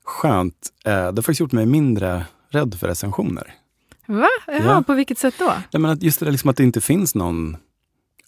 [0.04, 0.72] skönt.
[0.84, 3.54] Eh, det har faktiskt gjort mig mindre rädd för recensioner.
[4.06, 4.28] Va?
[4.46, 4.82] Jaha, ja.
[4.86, 5.52] på vilket sätt då?
[5.70, 7.56] Ja, men att just det där liksom att det inte finns någon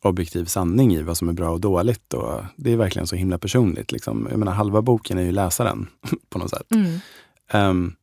[0.03, 2.15] objektiv sanning i vad som är bra och dåligt.
[2.15, 3.93] Och det är verkligen så himla personligt.
[3.93, 4.27] Liksom.
[4.31, 5.87] Jag menar, halva boken är ju läsaren
[6.29, 6.67] på något sätt.
[6.75, 7.01] Mm.
[7.53, 7.95] Um,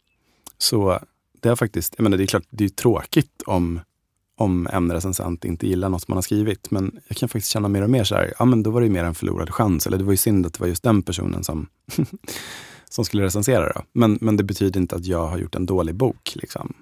[0.57, 0.99] så
[1.41, 3.79] det är faktiskt, jag menar, det är klart, det är tråkigt om
[4.37, 6.71] om en recensent inte gillar något man har skrivit.
[6.71, 8.87] Men jag kan faktiskt känna mer och mer så här, ja men då var det
[8.87, 9.87] ju mer en förlorad chans.
[9.87, 11.67] Eller det var ju synd att det var just den personen som,
[12.89, 13.73] som skulle recensera.
[13.73, 13.81] Då.
[13.93, 16.31] Men, men det betyder inte att jag har gjort en dålig bok.
[16.35, 16.73] Liksom.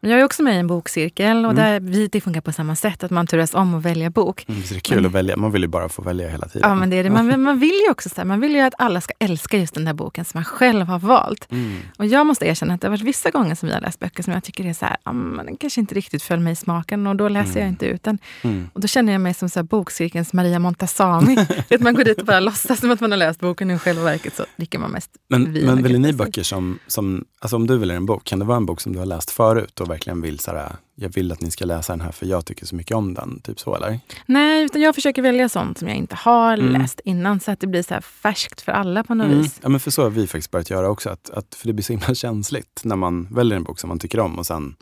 [0.00, 1.56] Jag är också med i en bokcirkel och mm.
[1.56, 4.44] där vi, det funkar på samma sätt, att man turas om att välja bok.
[4.48, 6.68] Mm, det är kul men, att välja, man vill ju bara få välja hela tiden.
[6.68, 7.10] Ja, men det är det.
[7.10, 9.74] Man, man vill ju också så här, man vill ju att alla ska älska just
[9.74, 11.52] den där boken som man själv har valt.
[11.52, 11.76] Mm.
[11.98, 14.22] Och jag måste erkänna att det har varit vissa gånger som vi har läst böcker
[14.22, 14.96] som jag tycker är så här,
[15.44, 17.68] den kanske inte riktigt föll mig i smaken och då läser jag mm.
[17.68, 18.18] inte ut den.
[18.42, 18.70] Mm.
[18.72, 21.36] Och då känner jag mig som så här, bokcirkelns Maria Montazami.
[21.70, 23.78] att man går dit och bara låtsas som att man har läst boken och i
[23.78, 27.56] själva verket så dricker man mest Men, vin men väljer ni böcker som, som, alltså
[27.56, 29.80] om du väljer en bok, kan det vara en bok som du har läst förut
[29.86, 32.44] och verkligen vill så här, jag vill att ni ska läsa den här för jag
[32.44, 33.40] tycker så mycket om den.
[33.40, 34.00] Typ så eller?
[34.26, 36.72] Nej, utan jag försöker välja sånt som jag inte har mm.
[36.72, 39.38] läst innan så att det blir så här färskt för alla på något mm.
[39.38, 39.60] vis.
[39.62, 41.10] Ja, men för så har vi faktiskt börjat göra också.
[41.10, 43.98] Att, att, för det blir så himla känsligt när man väljer en bok som man
[43.98, 44.76] tycker om och sen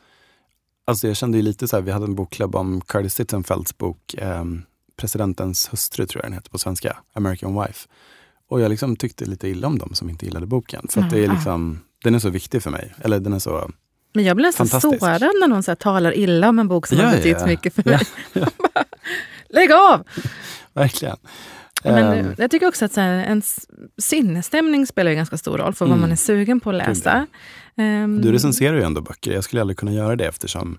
[0.87, 4.15] Alltså jag kände ju lite så här, vi hade en bokklubb om Curtis Sittenfelds bok
[4.15, 4.45] eh,
[4.97, 7.89] Presidentens hustru tror jag den heter på svenska, American Wife.
[8.49, 10.87] Och jag liksom tyckte lite illa om dem som inte gillade boken.
[10.89, 12.95] För att det är liksom, den är så viktig för mig.
[12.99, 13.71] Eller den är så
[14.15, 17.05] men jag blir nästan sårad när någon så talar illa om en bok som ja,
[17.05, 17.47] har betytt ja.
[17.47, 17.99] mycket för mig.
[18.33, 18.85] Ja, ja.
[19.49, 20.05] Lägg av!
[20.73, 21.17] Verkligen.
[21.85, 25.85] Men um, jag tycker också att så här, ens sinnesstämning spelar ganska stor roll för
[25.85, 25.91] mm.
[25.93, 27.27] vad man är sugen på att läsa.
[27.77, 29.33] Um, du recenserar ju ändå böcker.
[29.33, 30.79] Jag skulle aldrig kunna göra det eftersom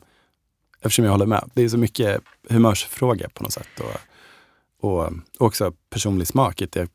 [0.86, 1.50] eftersom jag håller med.
[1.54, 3.80] Det är så mycket humörsfråga på något sätt.
[3.80, 5.14] Och, och, och
[5.48, 6.64] också personlig smak.
[6.70, 6.90] Det,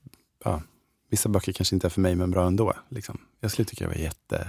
[0.44, 0.62] ja,
[1.10, 2.72] vissa böcker kanske inte är för mig, men bra ändå.
[2.88, 3.20] Liksom.
[3.40, 4.48] Jag skulle tycka det var jätte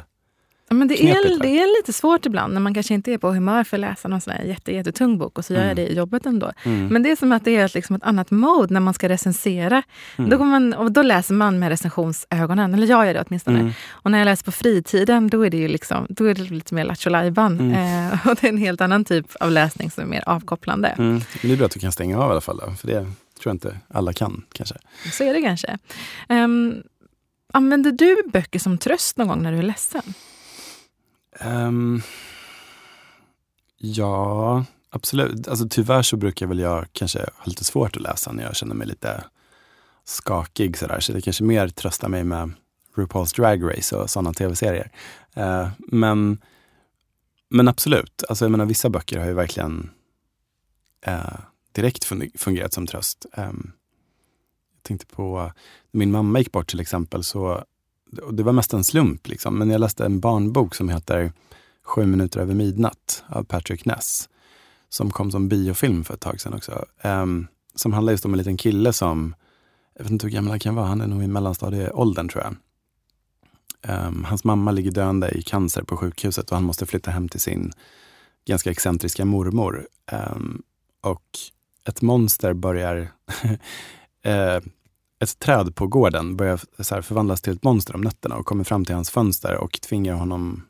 [0.73, 3.63] men det, är, det är lite svårt ibland när man kanske inte är på humör
[3.63, 5.75] för att läsa någon sån här jätte, jättetung bok och så gör jag mm.
[5.75, 6.51] det i jobbet ändå.
[6.63, 6.88] Mm.
[6.88, 9.84] Men det är som att det är liksom ett annat mode när man ska recensera.
[10.17, 10.29] Mm.
[10.29, 13.60] Då, man, och då läser man med recensionsögonen, eller jag gör det åtminstone.
[13.60, 13.71] Mm.
[13.89, 16.75] Och när jag läser på fritiden då är det, ju liksom, då är det lite
[16.75, 17.71] mer lattjo mm.
[17.71, 20.88] eh, Och det är en helt annan typ av läsning som är mer avkopplande.
[20.88, 21.21] Mm.
[21.41, 22.57] Det är bra att du kan stänga av i alla fall.
[22.57, 22.99] Då, för det
[23.41, 24.75] tror jag inte alla kan kanske.
[25.12, 25.77] Så är det kanske.
[26.29, 26.84] Um,
[27.53, 30.13] använder du böcker som tröst någon gång när du är ledsen?
[31.45, 32.01] Um,
[33.77, 35.47] ja, absolut.
[35.47, 38.75] Alltså, tyvärr så brukar väl jag kanske ha lite svårt att läsa när jag känner
[38.75, 39.23] mig lite
[40.04, 40.77] skakig.
[40.77, 40.99] Sådär.
[40.99, 42.51] Så det kanske mer tröstar mig med
[42.95, 44.91] RuPaul's Drag Race och sådana tv-serier.
[45.38, 46.41] Uh, men,
[47.49, 49.89] men absolut, alltså, jag menar, vissa böcker har ju verkligen
[51.08, 51.39] uh,
[51.71, 52.04] direkt
[52.36, 53.25] fungerat som tröst.
[53.38, 53.71] Um,
[54.75, 55.51] jag tänkte på,
[55.91, 57.65] när min mamma gick bort till exempel, så
[58.32, 59.58] det var mest en slump, liksom.
[59.58, 61.34] men jag läste en barnbok som heter
[61.84, 64.30] Sju minuter över midnatt av Patrick Ness.
[64.89, 66.86] Som kom som biofilm för ett tag sedan också.
[67.04, 69.36] Um, som handlar just om en liten kille som,
[69.93, 72.56] jag vet inte hur gammal han kan vara, han är nog i mellanstadieåldern tror jag.
[74.08, 77.39] Um, hans mamma ligger döende i cancer på sjukhuset och han måste flytta hem till
[77.39, 77.71] sin
[78.45, 79.88] ganska excentriska mormor.
[80.12, 80.62] Um,
[81.02, 81.39] och
[81.88, 83.12] ett monster börjar
[84.26, 84.60] uh,
[85.21, 88.86] ett träd på gården börjar så förvandlas till ett monster om nätterna och kommer fram
[88.86, 90.65] till hans fönster och tvingar honom...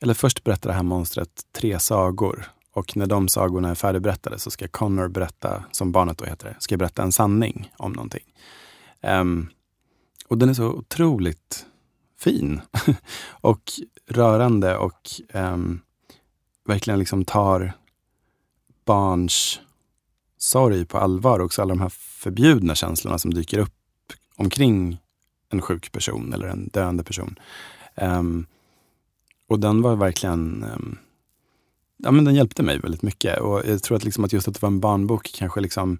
[0.00, 2.44] Eller först berättar det här monstret tre sagor.
[2.72, 6.56] Och när de sagorna är färdigberättade så ska Connor berätta, som barnet då heter det,
[6.58, 8.34] ska berätta en sanning om någonting.
[9.02, 9.48] Um,
[10.28, 11.66] och den är så otroligt
[12.18, 12.60] fin
[13.40, 13.62] och
[14.06, 15.80] rörande och um,
[16.64, 17.72] verkligen liksom tar
[18.84, 19.60] barns
[20.38, 21.40] sorg på allvar.
[21.40, 23.74] Också alla de här förbjudna känslorna som dyker upp
[24.36, 24.98] omkring
[25.50, 27.38] en sjuk person eller en döende person.
[27.94, 28.46] Um,
[29.48, 30.98] och den var verkligen um,
[31.96, 33.40] ja, men den hjälpte mig väldigt mycket.
[33.40, 35.98] Och jag tror att, liksom att just att det var en barnbok kanske liksom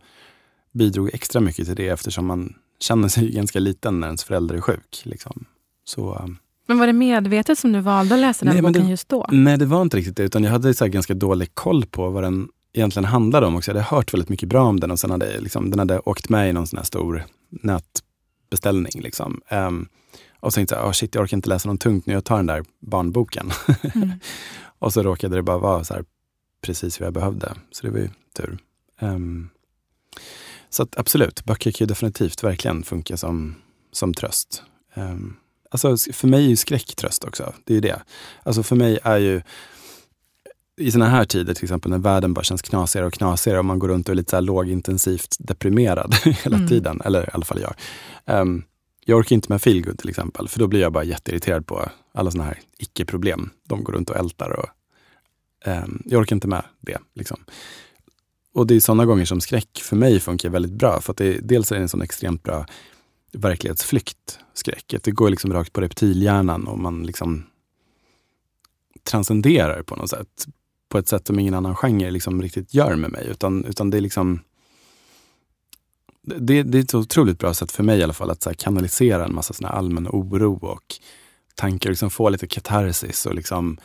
[0.72, 4.60] bidrog extra mycket till det eftersom man känner sig ganska liten när ens förälder är
[4.60, 5.02] sjuk.
[5.04, 5.44] Liksom.
[5.84, 8.90] Så, um, men var det medvetet som du valde att läsa den nej, boken det,
[8.90, 9.26] just då?
[9.32, 10.22] Nej, det var inte riktigt det.
[10.22, 13.70] Utan jag hade så ganska dålig koll på vad den egentligen handlade om också.
[13.70, 16.28] Jag hade hört väldigt mycket bra om den och sen hade liksom, den hade åkt
[16.28, 19.02] med i någon sån här stor nätbeställning.
[19.02, 19.40] Liksom.
[19.50, 19.88] Um,
[20.40, 22.36] och så tänkte jag, oh shit, jag orkar inte läsa något tungt nu, jag tar
[22.36, 23.50] den där barnboken.
[23.94, 24.10] Mm.
[24.78, 26.04] och så råkade det bara vara så här,
[26.62, 27.54] precis vad jag behövde.
[27.70, 28.58] Så det var ju tur.
[29.00, 29.50] Um,
[30.70, 33.54] så att, absolut, böcker kan ju definitivt verkligen funka som,
[33.92, 34.62] som tröst.
[34.94, 35.36] Um,
[35.70, 37.52] alltså, för mig är ju skräck tröst också.
[37.64, 38.02] Det är ju det.
[38.42, 39.42] Alltså för mig är ju
[40.78, 43.78] i såna här tider, till exempel när världen bara känns knasigare och knasigare och man
[43.78, 46.68] går runt och är lite så lågintensivt deprimerad hela mm.
[46.68, 47.74] tiden, eller i alla fall jag.
[48.40, 48.64] Um,
[49.04, 52.30] jag orkar inte med feelgood till exempel, för då blir jag bara jätteirriterad på alla
[52.30, 53.50] såna här icke-problem.
[53.68, 54.68] De går runt och ältar och
[55.66, 56.98] um, jag orkar inte med det.
[57.14, 57.38] Liksom.
[58.54, 61.38] Och det är sådana gånger som skräck för mig funkar väldigt bra, för att det,
[61.42, 62.66] dels är det en sån extremt bra
[63.32, 64.94] verklighetsflykt, skräck.
[65.02, 67.46] det går liksom rakt på reptilhjärnan och man liksom
[69.04, 70.46] transcenderar på något sätt
[70.88, 73.26] på ett sätt som ingen annan genre liksom riktigt gör med mig.
[73.26, 74.40] Utan, utan det är liksom
[76.22, 79.24] det, det är ett otroligt bra sätt för mig i alla fall att så kanalisera
[79.24, 80.96] en massa såna allmän oro och
[81.54, 81.90] tankar.
[81.90, 83.78] Liksom få lite katarsis och liksom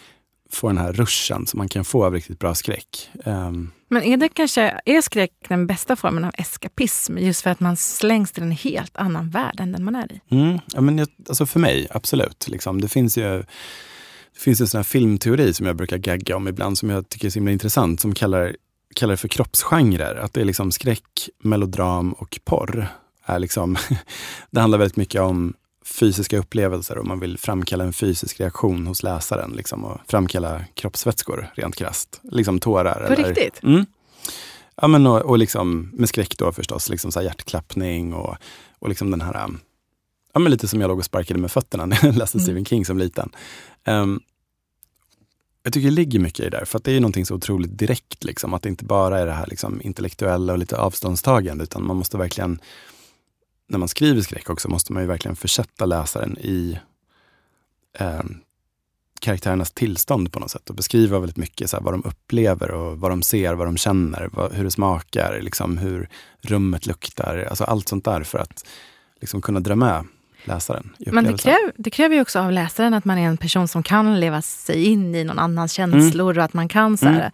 [0.51, 3.09] få den här ruschen som man kan få av riktigt bra skräck.
[3.25, 7.17] Um, men är det kanske, är skräck den bästa formen av eskapism?
[7.17, 10.21] Just för att man slängs till en helt annan värld än den man är i?
[10.29, 12.47] Mm, ja, men jag, alltså för mig, absolut.
[12.47, 12.81] Liksom.
[12.81, 13.43] Det finns ju
[14.33, 17.25] det finns en sån här filmteori som jag brukar gagga om ibland, som jag tycker
[17.25, 18.55] är så himla intressant, som kallar,
[18.95, 20.15] kallar det för kroppsgenrer.
[20.15, 22.87] Att det är liksom skräck, melodram och porr.
[23.25, 23.77] Är liksom,
[24.49, 25.53] det handlar väldigt mycket om
[25.85, 29.51] fysiska upplevelser och man vill framkalla en fysisk reaktion hos läsaren.
[29.51, 32.21] Liksom, och framkalla kroppsvätskor, rent krasst.
[32.23, 33.07] Liksom tårar.
[33.07, 33.63] På eller, riktigt?
[33.63, 33.85] Mm.
[34.81, 38.35] Ja, men och, och liksom, med skräck då förstås, liksom så hjärtklappning och,
[38.79, 39.49] och liksom den här
[40.33, 42.45] ja, men lite som jag låg och sparkade med fötterna när jag läste mm.
[42.45, 43.29] Stephen King som liten.
[43.85, 44.21] Um,
[45.63, 47.77] jag tycker det ligger mycket i det där, för att det är någonting så otroligt
[47.77, 48.23] direkt.
[48.23, 51.95] Liksom, att det inte bara är det här liksom, intellektuella och lite avståndstagande, utan man
[51.97, 52.59] måste verkligen,
[53.67, 56.79] när man skriver skräck också, måste man ju verkligen försätta läsaren i
[57.99, 58.23] eh,
[59.21, 62.99] karaktärernas tillstånd på något sätt och beskriva väldigt mycket så här, vad de upplever och
[62.99, 66.09] vad de ser, vad de känner, vad, hur det smakar, liksom, hur
[66.41, 68.65] rummet luktar, alltså allt sånt där för att
[69.21, 70.05] liksom, kunna dra med
[70.43, 70.95] läsaren.
[70.99, 73.83] Men det, kräv, det kräver ju också av läsaren att man är en person som
[73.83, 76.37] kan leva sig in i någon annans känslor mm.
[76.37, 77.31] och att man kan så här,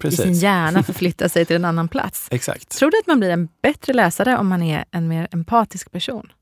[0.00, 0.20] Precis.
[0.20, 2.28] i sin hjärna förflytta sig till en annan plats.
[2.30, 2.68] Exakt.
[2.68, 6.32] Tror du att man blir en bättre läsare om man är en mer empatisk person?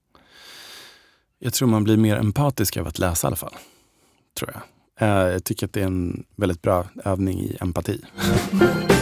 [1.39, 3.55] Jag tror man blir mer empatisk av att läsa i alla fall.
[4.39, 4.63] Tror jag.
[5.01, 8.05] Eh, jag tycker att det är en väldigt bra övning i empati.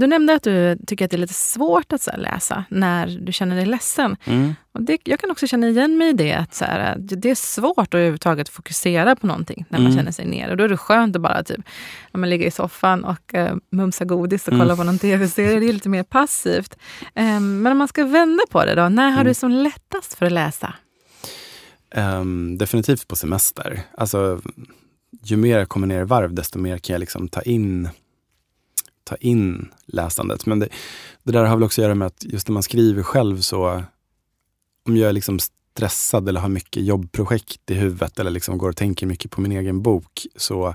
[0.00, 3.32] Du nämnde att du tycker att det är lite svårt att här, läsa när du
[3.32, 4.16] känner dig ledsen.
[4.24, 4.54] Mm.
[4.72, 6.32] Och det, jag kan också känna igen mig i det.
[6.32, 9.98] Att så här, det är svårt att överhuvudtaget fokusera på någonting när man Mm.
[9.98, 10.50] känner sig ner.
[10.50, 11.60] Och då är det skönt att bara typ,
[12.12, 14.76] ja, men ligga i soffan och uh, mumsa godis och Mm.
[14.76, 15.60] på någon tv-serie.
[15.60, 16.76] Det är lite mer passivt.
[17.14, 19.26] Ehm, men om man ska vända på det då, när har Mm.
[19.26, 20.74] du som lättast för att läsa?
[21.94, 23.80] Ehm, definitivt på semester.
[23.98, 24.40] Alltså,
[25.22, 27.88] ju mer jag kommer ner i varv, desto mer kan jag liksom ta in,
[29.04, 30.46] ta in läsandet.
[30.46, 30.68] Men det,
[31.22, 33.82] det där har väl också att göra med att just när man skriver själv så,
[34.86, 35.38] om jag är liksom
[35.74, 39.52] stressad eller har mycket jobbprojekt i huvudet eller liksom går och tänker mycket på min
[39.52, 40.74] egen bok, så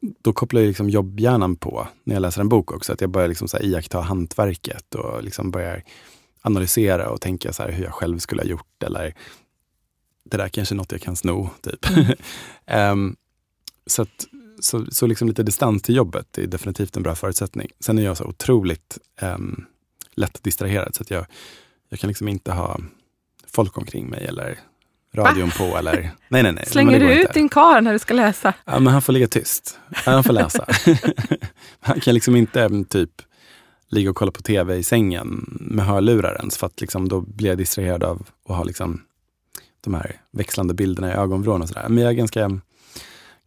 [0.00, 2.92] då kopplar jag liksom jobbhjärnan på när jag läser en bok också.
[2.92, 5.82] Att jag börjar liksom så här iaktta hantverket och liksom börjar
[6.42, 8.82] analysera och tänka så här hur jag själv skulle ha gjort.
[8.82, 9.14] Eller
[10.24, 11.50] det där kanske är något jag kan sno.
[11.60, 11.86] Typ.
[12.66, 13.16] Ehm,
[13.86, 14.26] så att,
[14.66, 17.70] så, så liksom lite distans till jobbet är definitivt en bra förutsättning.
[17.80, 19.64] Sen är jag så otroligt um,
[20.14, 21.26] lätt distraherad så att jag,
[21.88, 22.80] jag kan liksom inte ha
[23.46, 24.58] folk omkring mig eller
[25.14, 25.76] radion på.
[25.78, 26.66] Eller, nej, nej, nej.
[26.66, 27.32] Slänger du ut inte.
[27.32, 28.54] din karl när du ska läsa?
[28.64, 29.78] Ja, men han får ligga tyst.
[29.94, 30.66] Han får läsa.
[31.80, 33.10] han kan liksom inte mm, typ
[33.88, 37.48] ligga och kolla på tv i sängen med hörlurar ens, för att liksom, då blir
[37.48, 39.02] jag distraherad av att ha liksom,
[39.80, 41.88] de här växlande bilderna i ögonvrån och sådär.
[41.88, 42.60] Men jag är ganska,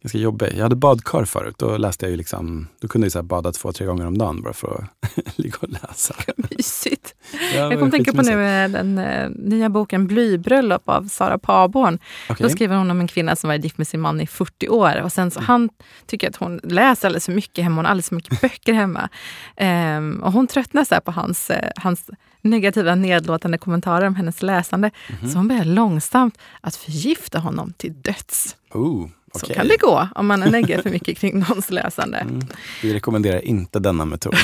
[0.02, 0.52] ganska jobbig.
[0.56, 1.54] Jag hade badkar förut.
[1.58, 4.42] Då läste jag ju liksom, då kunde jag så bada två, tre gånger om dagen
[4.42, 6.14] bara för att ligga och läsa.
[6.36, 7.14] Mysigt.
[7.32, 11.38] Ja, Jag var kommer tänka på nu eh, den eh, nya boken Blybröllop av Sara
[11.38, 11.98] Paborn.
[12.30, 12.44] Okej.
[12.44, 15.02] Då skriver hon om en kvinna som varit gift med sin man i 40 år.
[15.02, 15.68] Och sen så Han
[16.06, 17.76] tycker att hon läser alldeles för mycket hemma.
[17.76, 19.08] Hon har alldeles för mycket böcker hemma.
[19.56, 22.10] Ehm, och hon tröttnar så på hans, eh, hans
[22.42, 24.90] negativa nedlåtande kommentarer om hennes läsande.
[25.20, 25.30] Mhm.
[25.30, 28.56] Så hon börjar långsamt att förgifta honom till döds.
[28.74, 29.56] Oh, Så okej.
[29.56, 32.18] kan det gå om man neggar för mycket kring någons läsande.
[32.18, 32.40] Mm.
[32.82, 34.34] Vi rekommenderar inte denna metod.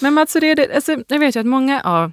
[0.00, 2.12] Men Mats, är det, alltså, jag vet ju att många av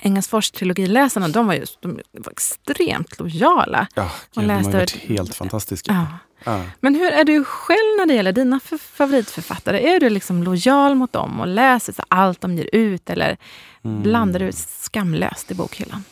[0.00, 3.86] Engelsfors trilogiläsarna, de var, just, de var extremt lojala.
[3.94, 5.92] Ja, Och gud, de har läste varit helt fantastiska.
[5.92, 6.06] Ja.
[6.44, 6.62] Ja.
[6.80, 9.94] Men hur är du själv när det gäller dina favoritförfattare?
[9.94, 13.36] Är du liksom lojal mot dem och läser allt de ger ut eller
[13.84, 14.02] Mm.
[14.02, 16.04] blandar du skamlöst i bokhyllan?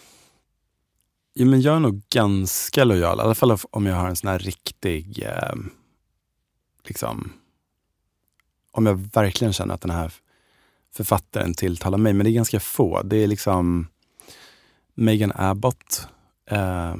[1.32, 4.30] Ja, men jag är nog ganska lojal, i alla fall om jag har en sån
[4.30, 5.54] här riktig, eh,
[6.84, 7.32] liksom,
[8.72, 10.12] om jag verkligen känner att den här
[10.92, 12.12] författaren tilltalar mig.
[12.12, 13.02] Men det är ganska få.
[13.02, 13.86] Det är liksom
[14.94, 16.08] Megan Abbott,
[16.46, 16.94] eh,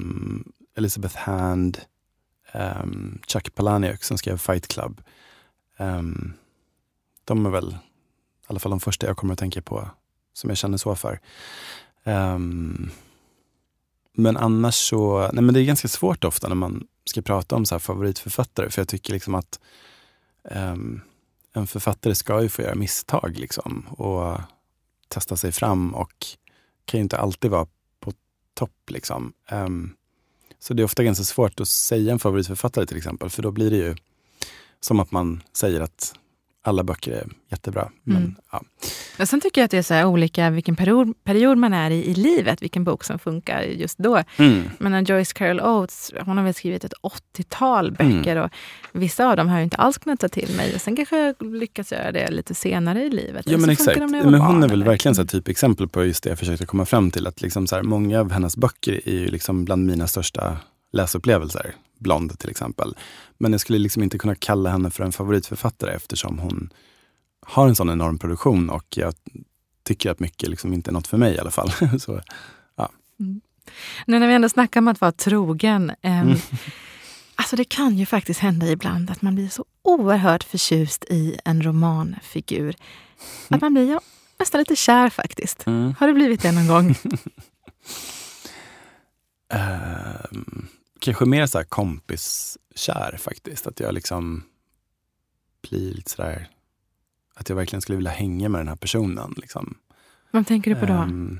[0.75, 1.79] Elizabeth Hand,
[2.51, 2.85] eh,
[3.27, 5.01] Chuck Palahniuk som skrev Fight Club.
[5.77, 6.33] Ehm,
[7.23, 9.89] de är väl i alla fall de första jag kommer att tänka på
[10.33, 11.19] som jag känner så för.
[12.03, 12.91] Ehm,
[14.13, 17.65] men annars så, nej men det är ganska svårt ofta när man ska prata om
[17.65, 19.59] så favoritförfattare, för jag tycker liksom att
[20.49, 21.01] ehm,
[21.53, 24.41] en författare ska ju få göra misstag liksom och
[25.07, 26.25] testa sig fram och
[26.85, 27.67] kan ju inte alltid vara
[27.99, 28.13] på
[28.53, 28.89] topp.
[28.89, 29.33] Liksom.
[29.47, 29.93] Ehm,
[30.59, 33.71] så det är ofta ganska svårt att säga en favoritförfattare till exempel, för då blir
[33.71, 33.95] det ju
[34.79, 36.13] som att man säger att
[36.61, 37.91] alla böcker är jättebra.
[38.03, 38.35] Men, Mm.
[38.51, 38.61] ja.
[39.21, 42.05] Och sen tycker jag att det är så olika vilken period, period man är i
[42.05, 44.23] i livet, vilken bok som funkar just då.
[44.37, 44.63] Mm.
[44.79, 48.17] Men Joyce Carol Oates, hon har väl skrivit ett 80-tal Mm.
[48.17, 48.49] böcker och
[48.91, 50.75] vissa av dem har jag inte alls kunnat ta till mig.
[50.75, 53.45] Och sen kanske jag lyckas göra det lite senare i livet.
[53.49, 53.99] Ja men exakt.
[53.99, 56.85] Men hon är väl eller- verkligen så här typexempel på just det jag försökte komma
[56.85, 57.27] fram till.
[57.27, 60.57] Att liksom så här, många av hennes böcker är ju liksom bland mina största
[60.93, 61.75] läsupplevelser.
[61.99, 62.95] Blond till exempel.
[63.37, 66.69] Men jag skulle liksom inte kunna kalla henne för en favoritförfattare eftersom hon
[67.47, 69.13] har en sån enorm produktion och jag
[69.83, 71.71] tycker att mycket liksom inte är något för mig i alla fall.
[71.99, 72.21] så,
[74.05, 75.91] Nu när vi ändå snackar om att vara trogen.
[76.01, 76.37] ehm, Mm.
[77.35, 81.61] Alltså det kan ju faktiskt hända ibland att man blir så oerhört förtjust i en
[81.63, 82.75] romanfigur.
[83.49, 84.01] Att man blir ja,
[84.39, 85.67] nästan lite kär faktiskt.
[85.67, 85.93] mm.
[85.99, 86.95] Har du blivit det någon gång?
[89.53, 90.67] Ehm,
[90.99, 93.67] kanske mer så här kompiskär faktiskt.
[93.67, 94.43] Att jag liksom
[95.69, 96.49] blir lite sådär,
[97.33, 99.33] att jag verkligen skulle vilja hänga med den här personen.
[99.37, 99.77] Liksom.
[100.31, 100.93] Vad tänker du på då?
[100.93, 101.39] Ehm,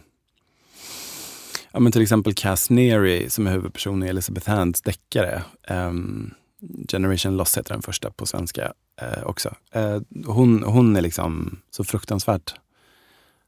[1.71, 5.43] ja, men till exempel Cass Neary som är huvudperson i Elizabeth Hands deckare.
[5.67, 6.33] Ehm,
[6.89, 9.55] Generation Lost heter den första på svenska eh, också.
[9.71, 12.53] Eh, hon, hon är liksom så fruktansvärt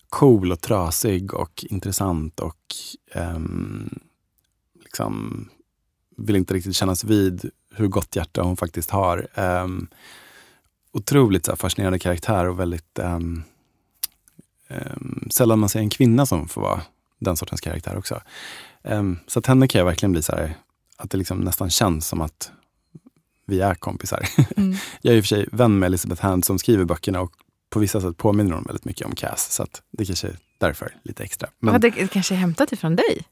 [0.09, 2.75] cool och trasig och intressant och
[3.11, 3.99] ehm,
[4.83, 5.49] liksom
[6.17, 9.27] vill inte riktigt kännas vid hur gott hjärta hon faktiskt har.
[9.35, 9.87] Um,
[10.93, 13.43] otroligt här, fascinerande karaktär och väldigt um,
[14.67, 16.81] um, sällan man ser en kvinna som får vara
[17.19, 18.21] den sortens karaktär också.
[19.27, 20.57] så att henne kan jag verkligen bli så här,
[20.97, 22.51] att det liksom nästan känns som att
[23.45, 24.27] vi är kompisar.
[24.57, 24.75] Mm.
[25.01, 27.31] jag är i och för sig vän med Elizabeth Hand som skriver böckerna och
[27.69, 29.51] på vissa sätt påminner hon väldigt mycket om Cass.
[29.51, 31.49] Så att det kanske är därför lite extra.
[31.59, 33.25] Men, ja, det kanske är hämtat ifrån dig?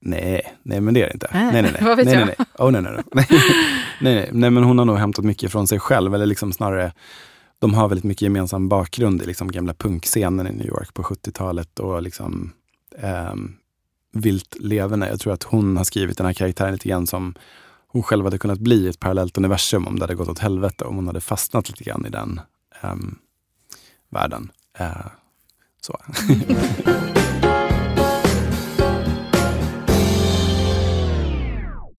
[0.00, 1.26] Nej, nej men det är det inte.
[1.26, 1.80] Äh, nej, nej, nej.
[1.82, 2.26] Vad vet nej, jag?
[2.26, 2.46] nej, nej.
[2.58, 3.26] Oh, nej, nej, nej.
[4.00, 4.28] nej, nej.
[4.32, 6.14] nej, men hon har nog hämtat mycket från sig själv.
[6.14, 6.92] Eller liksom snarare,
[7.58, 11.78] de har väldigt mycket gemensam bakgrund i liksom gamla punkscenen i New York på 70-talet
[11.78, 12.52] och liksom
[12.98, 13.34] eh,
[14.12, 15.08] vilt levande.
[15.08, 17.34] Jag tror att hon har skrivit den här karaktären lite grann som
[17.88, 20.84] hon själv hade kunnat bli i ett parallellt universum om det hade gått åt helvete,
[20.84, 22.40] om hon hade fastnat lite grann i den
[22.82, 22.94] eh,
[24.10, 24.50] världen.
[24.78, 25.06] Eh,
[25.80, 25.98] så.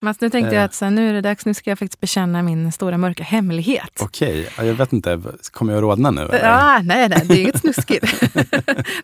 [0.02, 2.42] Mats, nu tänkte jag att så nu är det dags, nu ska jag faktiskt bekänna
[2.42, 3.98] min stora mörka hemlighet.
[4.00, 5.20] Okej, jag vet inte,
[5.50, 6.20] kommer jag rodna nu?
[6.20, 6.48] Eller?
[6.48, 8.20] Ja, nej, nej, det är inget snuskigt.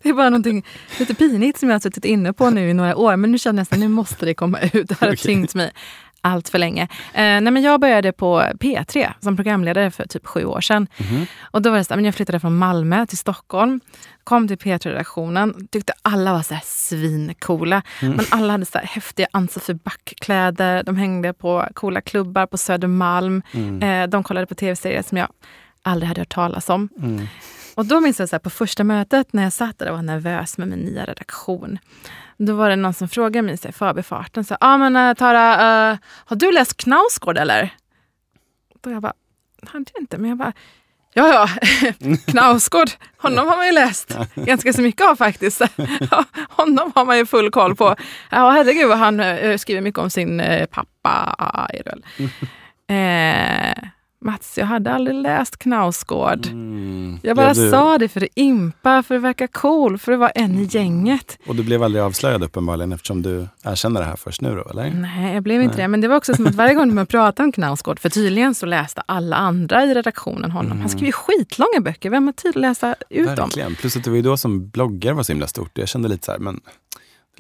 [0.03, 0.64] det är bara någonting
[0.99, 3.61] lite pinigt som jag har suttit inne på nu i några år, men nu känner
[3.61, 4.88] jag att nu måste det komma ut.
[4.88, 5.16] Det har okay.
[5.16, 5.72] tyngt mig
[6.27, 6.83] allt för länge.
[7.12, 10.87] Eh, nej, men jag började på P3 som programledare för typ sju år sedan.
[10.97, 11.27] Mm.
[11.41, 13.81] Och då var det så, men jag flyttade från Malmö till Stockholm.
[14.24, 17.83] Kom till P3-redaktionen, tyckte alla var så här svincoola.
[18.03, 18.16] Mm.
[18.16, 20.83] Men alla hade så här häftiga Ann-Sofie Back-kläder.
[20.83, 23.43] De hängde på coola klubbar på Södermalm.
[23.53, 23.83] Mm.
[23.83, 25.29] Eh, de kollade på tv-serier som jag
[25.83, 26.89] aldrig hade hört talas om.
[27.77, 30.03] Och då minns jag så här, på första mötet när jag satt där och var
[30.03, 31.79] nervös med min nya redaktion.
[32.37, 34.45] Då var det någon som frågade mig i förbifarten.
[34.51, 35.53] Ja ah, men uh, Tara,
[35.93, 37.74] uh, har du läst Knausgård eller?
[38.81, 39.12] Då jag bara,
[39.66, 40.18] hade jag inte.
[40.18, 40.53] Men jag bara,
[41.12, 41.49] ja ja,
[42.27, 45.61] Knausgård, honom har man ju läst ganska så mycket av faktiskt.
[46.51, 47.97] honom har man ju full koll på.
[48.31, 51.37] Ja herregud vad han uh, skriver mycket om sin uh, pappa.
[52.91, 53.89] Uh,
[54.27, 56.47] Mats, jag hade aldrig läst Knausgård.
[56.47, 57.18] Mm.
[57.22, 57.70] Jag bara du...
[57.70, 61.39] sa det för att impa, för att verka cool, för att vara en i gänget.
[61.47, 64.91] Och du blev aldrig avslöjad uppenbarligen eftersom du erkänner det här först nu då, eller?
[64.91, 65.85] Nej, jag blev inte Nej.
[65.85, 65.89] det.
[65.89, 68.66] Men det var också som att varje gång man pratade om Knausgård, för tydligen så
[68.66, 70.72] läste alla andra i redaktionen honom.
[70.72, 70.81] Mm.
[70.81, 73.37] Han skrev ju skitlånga böcker, vem har tid att läsa ut dem?
[73.37, 75.79] Verkligen, plus att det var ju då som bloggar var så himla stort.
[75.79, 76.61] Jag kände lite så här, men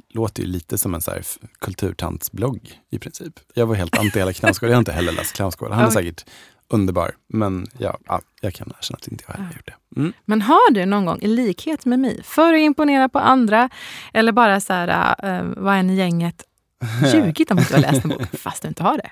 [0.08, 1.22] låter ju lite som en så här
[1.58, 3.32] kulturtantsblogg i princip.
[3.54, 5.70] Jag var helt anti hela Knausgård, jag har inte heller läst Knausgård.
[5.70, 6.24] Han är säkert
[6.68, 7.14] underbar.
[7.28, 9.56] Men ja, ja, jag kan erkänna att inte jag ja.
[9.56, 10.00] gjort det.
[10.00, 10.12] Mm.
[10.24, 13.70] Men har du någon gång, i likhet med mig, för att imponera på andra
[14.12, 16.42] eller bara så här, uh, vara en i gänget,
[17.14, 19.10] ljugit om att du har läst en bok fast du inte har det?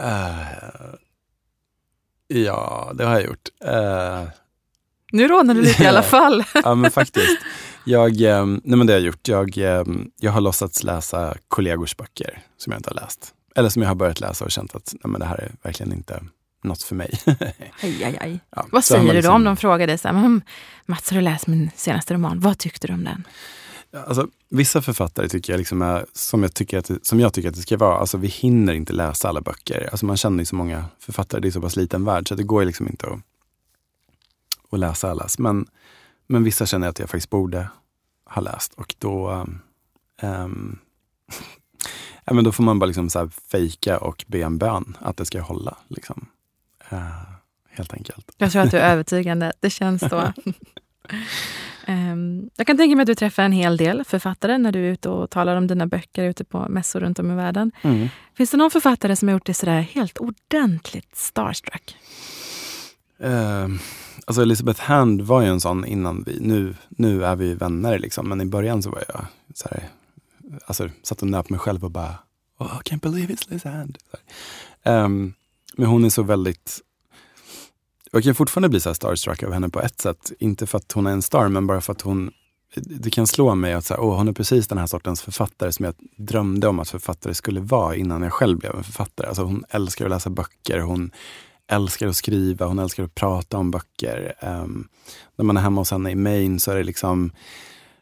[0.00, 0.94] Uh,
[2.26, 3.48] ja, det har jag gjort.
[3.64, 4.28] Uh,
[5.12, 6.44] nu rånar du lite i alla fall.
[6.64, 7.38] ja, men faktiskt.
[7.84, 9.28] Jag, um, nej men det har jag gjort.
[9.28, 9.58] Jag,
[10.20, 13.34] jag har låtsats läsa kollegors böcker som jag inte har läst.
[13.54, 15.92] Eller som jag har börjat läsa och känt att nej, men det här är verkligen
[15.92, 16.24] inte
[16.62, 17.20] något för mig.
[17.82, 18.40] aj, aj, aj.
[18.56, 19.30] Ja, Vad säger du liksom...
[19.30, 20.40] då om de frågar dig så här,
[20.86, 23.24] Mats har du läst min senaste roman, vad tyckte du om den?
[24.06, 27.54] Alltså, vissa författare tycker jag liksom är som jag tycker, att, som jag tycker att
[27.54, 27.96] det ska vara.
[27.96, 29.88] Alltså, vi hinner inte läsa alla böcker.
[29.90, 32.42] Alltså, man känner ju så många författare, det är så pass liten värld så det
[32.42, 33.20] går liksom inte att,
[34.70, 35.38] att läsa allas.
[35.38, 35.66] Men,
[36.26, 37.68] men vissa känner jag att jag faktiskt borde
[38.24, 39.46] ha läst och då
[40.22, 40.78] um,
[42.24, 45.16] ja, men då får man bara liksom så här fejka och be en bön att
[45.16, 45.76] det ska hålla.
[45.88, 46.26] Liksom.
[46.92, 46.98] Uh,
[47.70, 48.32] helt enkelt.
[48.38, 49.52] Jag tror att du är övertygande.
[49.60, 50.32] Det känns så.
[51.88, 54.92] um, jag kan tänka mig att du träffar en hel del författare när du är
[54.92, 57.72] ute och talar om dina böcker ute på mässor runt om i världen.
[57.82, 58.08] Mm.
[58.36, 61.96] Finns det någon författare som har gjort dig sådär helt ordentligt starstruck?
[63.24, 63.68] Uh,
[64.26, 68.28] alltså Elizabeth Hand var ju en sån innan vi, nu, nu är vi vänner liksom,
[68.28, 69.88] men i början så var jag så här,
[70.66, 72.14] alltså, satt och nöp mig själv och bara
[72.58, 73.98] oh, I can't believe it's Liz Hand.
[74.82, 75.34] Um, ehm,
[75.76, 76.80] men hon är så väldigt
[78.12, 80.32] jag kan fortfarande bli så starstruck av henne på ett sätt.
[80.38, 82.30] Inte för att hon är en star, men bara för att hon
[82.76, 85.72] det kan slå mig att så här, oh, hon är precis den här sortens författare
[85.72, 89.26] som jag drömde om att författare skulle vara innan jag själv blev en författare.
[89.26, 91.10] Alltså hon älskar att läsa böcker, hon
[91.66, 94.34] älskar att skriva, hon älskar att prata om böcker.
[94.42, 94.88] Um,
[95.36, 97.32] när man är hemma hos henne i Maine så är det liksom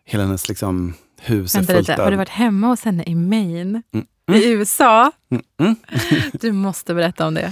[0.04, 2.02] hela hennes liksom, hus Vänta är fullt lite.
[2.02, 3.82] Har du varit hemma hos henne i Maine?
[3.92, 4.06] Mm.
[4.28, 4.42] Mm.
[4.42, 5.12] I USA?
[5.60, 5.76] Mm.
[6.32, 7.46] du måste berätta om det.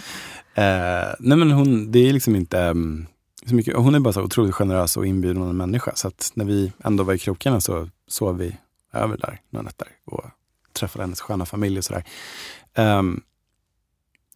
[0.59, 3.07] Uh, nej men hon, det är liksom inte um,
[3.47, 5.93] så mycket, hon är bara så otroligt generös och inbjudande människa.
[5.95, 8.57] Så att när vi ändå var i krokarna så sov vi
[8.93, 10.25] över där några nätter och
[10.73, 12.05] träffade hennes sköna familj och sådär.
[12.75, 13.23] Um,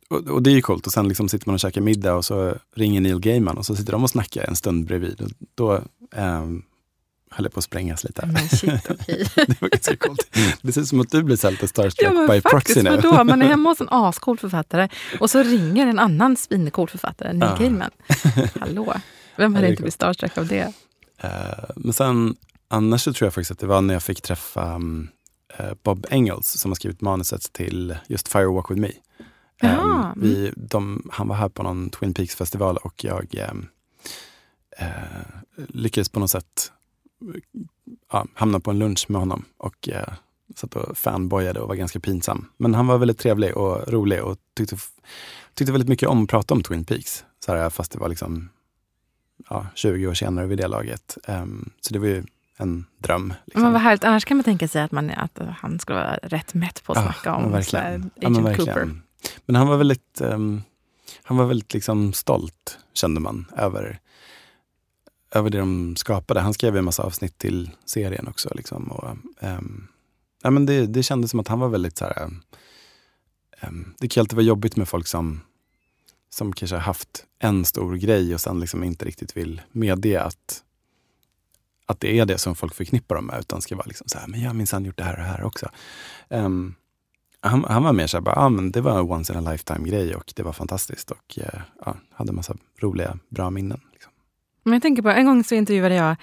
[0.08, 0.86] och, och, det är ju coolt.
[0.86, 3.76] Och sen liksom sitter man och käkar middag och så ringer Neil Gaiman och så
[3.76, 5.20] sitter de och snackar en stund bredvid.
[5.20, 5.82] Och då
[6.16, 6.62] um,
[7.34, 8.26] höll på att sprängas lite.
[8.26, 9.26] Men shit, okej.
[9.46, 10.36] det var ganska coolt.
[10.62, 12.90] Det ser ut som att du blir lite starstruck Ja, by proxy faktiskt, nu.
[12.90, 13.24] vadå?
[13.24, 14.88] Man är hemma hos en ascool författare
[15.20, 17.56] och så ringer en annan svincool författare, Neil Ja.
[17.58, 17.90] Gaiman.
[18.60, 18.94] Hallå?
[19.36, 20.72] Vem hade inte blivit starstruck av det?
[21.22, 21.30] Eh,
[21.76, 22.36] men sen,
[22.68, 25.08] annars så tror jag faktiskt att det var när jag fick träffa um,
[25.58, 28.90] eh, Bob Engels som har skrivit manuset till just Firewalk with me.
[29.62, 33.66] Em, vi, de, han var här på någon Twin Peaks-festival och jag em,
[34.78, 34.86] eh,
[35.68, 36.72] lyckades på något sätt
[38.12, 40.12] ja, hamna på en lunch med honom och eh,
[40.54, 42.46] satt och fanboyade och var ganska pinsam.
[42.56, 44.76] Men han var väldigt trevlig och rolig och tyckte,
[45.54, 47.24] tyckte väldigt mycket om att prata om Twin Peaks.
[47.44, 48.48] Så här, fast det var liksom
[49.50, 51.18] ja, 20 år senare vid det laget.
[51.24, 52.24] Em, så det var ju
[52.56, 53.34] en dröm.
[53.44, 53.62] Liksom.
[53.62, 54.04] Men vad härligt.
[54.04, 56.98] Annars kan man tänka sig att, man, att han skulle vara rätt mätt på att
[56.98, 58.02] Ja, snacka om verkligen.
[58.02, 58.74] sådär Ja, men Agent verkligen.
[58.88, 59.00] Cooper.
[59.46, 60.62] Men han var väldigt, ehm,
[61.22, 63.98] han var väldigt liksom stolt, kände man, över,
[65.34, 66.40] över det de skapade.
[66.40, 68.52] Han skrev en massa avsnitt till serien också.
[68.54, 69.88] Liksom, och, um,
[70.42, 72.30] ja, men det, det kändes som att han var väldigt så här,
[73.62, 75.40] um, det kan ju alltid vara jobbigt med folk som,
[76.30, 80.62] som kanske har haft en stor grej och sen liksom inte riktigt vill medge att,
[81.86, 84.26] att det är det som folk förknippar dem med, utan ska vara liksom så här,
[84.26, 85.70] men jag har minsann gjort det här och det här också.
[86.28, 86.74] Um,
[87.40, 89.50] han, han var mer så här, bara, ah, men det var en once in a
[89.50, 93.80] lifetime grej och det var fantastiskt och eh, ja, hade massa roliga, bra minnen.
[94.64, 96.16] Men jag tänker på, en gång så intervjuade jag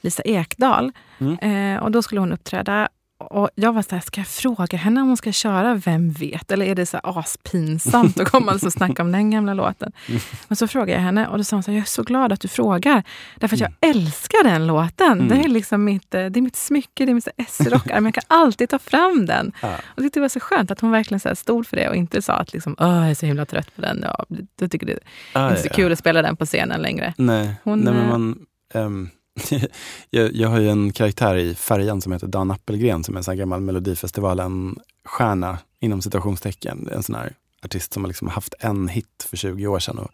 [0.00, 1.38] Lisa Ekdahl Mm.
[1.76, 2.88] eh, och då skulle hon uppträda.
[3.30, 6.52] Och jag var så här, ska jag fråga henne om hon ska köra Vem vet?
[6.52, 9.92] Eller är det så här aspinsamt att komma och snacka om den gamla låten?
[10.08, 10.20] Mm.
[10.48, 12.32] Men så frågade jag henne och då sa hon så här, jag är så glad
[12.32, 13.02] att du frågar.
[13.36, 15.12] Därför att jag älskar den låten.
[15.12, 15.28] Mm.
[15.28, 17.94] Det, är liksom mitt, eh, det är mitt smycke, det är mitt S-rockar.
[17.94, 19.52] men jag kan alltid ta fram den.
[19.62, 19.74] Ja.
[19.84, 22.22] Och det var så skönt att hon verkligen så här stod för det och inte
[22.22, 24.00] sa att liksom, jag är så himla trött på den.
[24.02, 24.24] Ja,
[24.60, 24.98] jag tycker det är
[25.32, 25.74] Ah, inte så ja.
[25.74, 27.14] kul att spela den på scenen längre.
[27.16, 29.10] Nej, Hon, nej men eh, man, ehm,
[30.10, 33.24] jag, jag har ju en karaktär i Färjan som heter Dan Appelgren som är en
[33.24, 36.88] sån här gammal Melodifestivalen-stjärna inom citationstecken.
[36.92, 40.10] En sån här artist som har liksom haft en hit för 20 år sedan och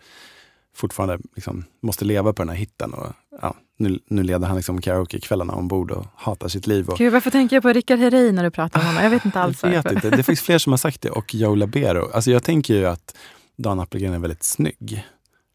[0.74, 2.94] fortfarande liksom måste leva på den här hitten.
[2.94, 3.06] Och,
[3.42, 6.88] ja, nu, nu leder han liksom karaokekvällarna ombord och hatar sitt liv.
[6.88, 9.02] Och, Gud, varför tänker jag på Rickard Herrey när du pratar om honom?
[9.02, 10.06] Jag vet inte alls jag vet varför.
[10.06, 12.10] inte, det finns fler som har sagt det och Joe Labero.
[12.14, 13.16] Alltså jag tänker ju att
[13.56, 15.06] Dan Appelgren är väldigt snygg.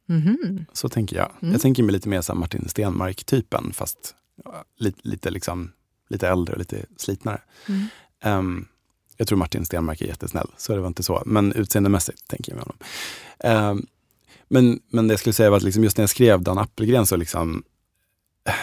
[0.06, 0.66] Mhm.
[0.74, 1.32] Så tänker jag.
[1.42, 1.52] Mm.
[1.52, 5.72] Jag tänker mig lite mer som Martin Stenmark-typen fast ja, lite, lite, liksom,
[6.10, 7.42] lite äldre och lite slitnare.
[7.68, 7.86] Mm.
[8.24, 8.66] Ehm,
[9.18, 11.24] jag tror Martin Stenmark är jättesnäll, så det var inte så.
[11.26, 12.78] Men utseendemässigt tänker jag mig honom.
[13.40, 13.86] Ehm,
[14.48, 17.06] men, men det jag skulle säga var att liksom just när jag skrev Dan Appelgren
[17.06, 17.64] så liksom
[18.46, 18.54] eh,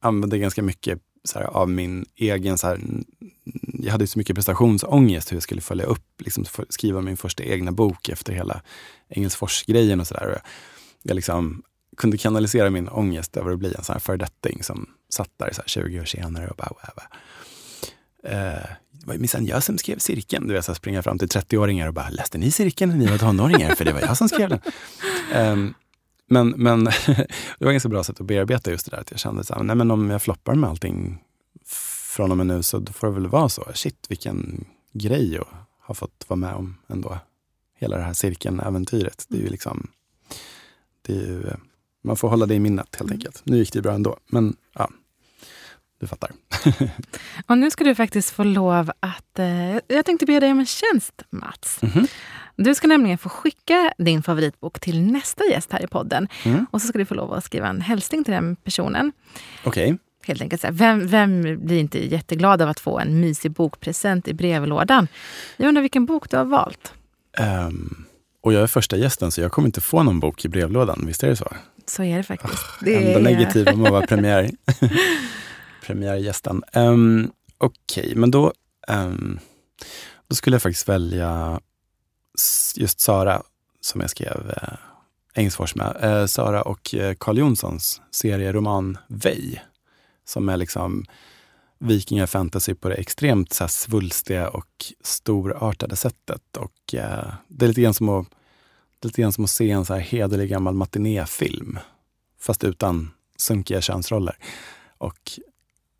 [0.00, 2.80] använde jag ganska mycket så här, av min egen, så här,
[3.78, 7.72] jag hade så mycket prestationsångest hur jag skulle följa upp, liksom, skriva min första egna
[7.72, 8.62] bok efter hela
[9.08, 10.42] Engelsfors-grejen och sådär.
[11.02, 11.62] Jag liksom
[11.96, 15.60] kunde kanalisera min ångest över att bli en sån här föredetting som satt där så
[15.60, 17.04] här 20 år senare och bara, wow, wow.
[18.32, 20.46] Eh, det var ju minsann jag som skrev cirkeln.
[20.46, 23.06] Du vet, så här, springa fram till 30-åringar och bara, läste ni cirkeln när ni
[23.06, 23.74] var tonåringar?
[23.74, 24.60] För det var jag som skrev den.
[25.32, 25.74] Ehm,
[26.32, 26.84] men men
[27.58, 29.00] det var ganska bra sätt att bearbeta just det där.
[29.00, 31.18] Att jag kände så här, nej men om jag floppar med allting
[32.14, 33.66] från och med nu så då får det väl vara så.
[33.74, 35.46] Shit, vilken grej att
[35.80, 37.18] ha fått vara med om ändå.
[37.78, 39.26] Hela det här cirkeln-äventyret.
[39.28, 39.86] Det är ju liksom,
[41.02, 41.50] det är ju,
[42.04, 43.42] man får hålla det i minnet helt enkelt.
[43.44, 44.90] Nu gick det bra ändå, men ja,
[46.02, 46.30] du fattar.
[47.46, 49.38] Och nu ska du faktiskt få lov att...
[49.38, 51.82] Eh, jag tänkte be dig om en tjänst, Mats.
[51.82, 52.06] Mhm.
[52.56, 56.28] Du ska nämligen få skicka din favoritbok till nästa gäst här i podden.
[56.44, 56.66] Mm.
[56.70, 59.12] Och så ska du få lov att skriva en hälsning till den personen.
[59.64, 59.98] Okej.
[60.26, 65.08] Helt enkelt vem, vem blir inte jätteglad av att få en mysig bokpresent i brevlådan?
[65.56, 66.92] Jag undrar vilken bok du har valt.
[67.38, 68.04] Ehm,
[68.40, 71.22] och jag är första gästen så jag kommer inte få någon bok i brevlådan, visst
[71.22, 71.52] är det så?
[71.86, 72.64] Så är det faktiskt.
[72.80, 74.50] Det Enda negativa med att vara premiär,
[75.86, 76.62] premiärgästen.
[76.74, 77.30] Um,
[77.64, 78.52] Okej, men då,
[78.88, 79.38] ehm,
[80.28, 81.60] då skulle jag faktiskt välja
[82.76, 83.42] just Sara
[83.80, 84.78] som jag skrev uh,
[85.34, 85.96] Engelsfors med.
[86.00, 89.64] Eh, Sara och eh, Carl Jonssons serieroman Vej.
[90.24, 91.04] Som är liksom
[91.78, 96.56] vikingafantasy på det extremt så här, svulstiga och storartade sättet.
[96.56, 98.26] Och, eh, det är lite grann som att,
[98.98, 101.78] det är lite grann som att se en så här hederlig gammal matinéfilm.
[102.40, 104.36] Fast utan sunkiga könsroller.
[104.98, 105.32] Och,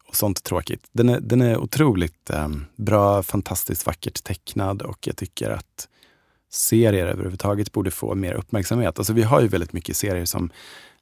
[0.09, 0.89] och sånt tråkigt.
[0.93, 5.89] Den är, den är otroligt eh, bra, fantastiskt vackert tecknad och jag tycker att
[6.55, 8.99] serier överhuvudtaget borde få mer uppmärksamhet.
[8.99, 10.51] Alltså vi har ju väldigt mycket serier som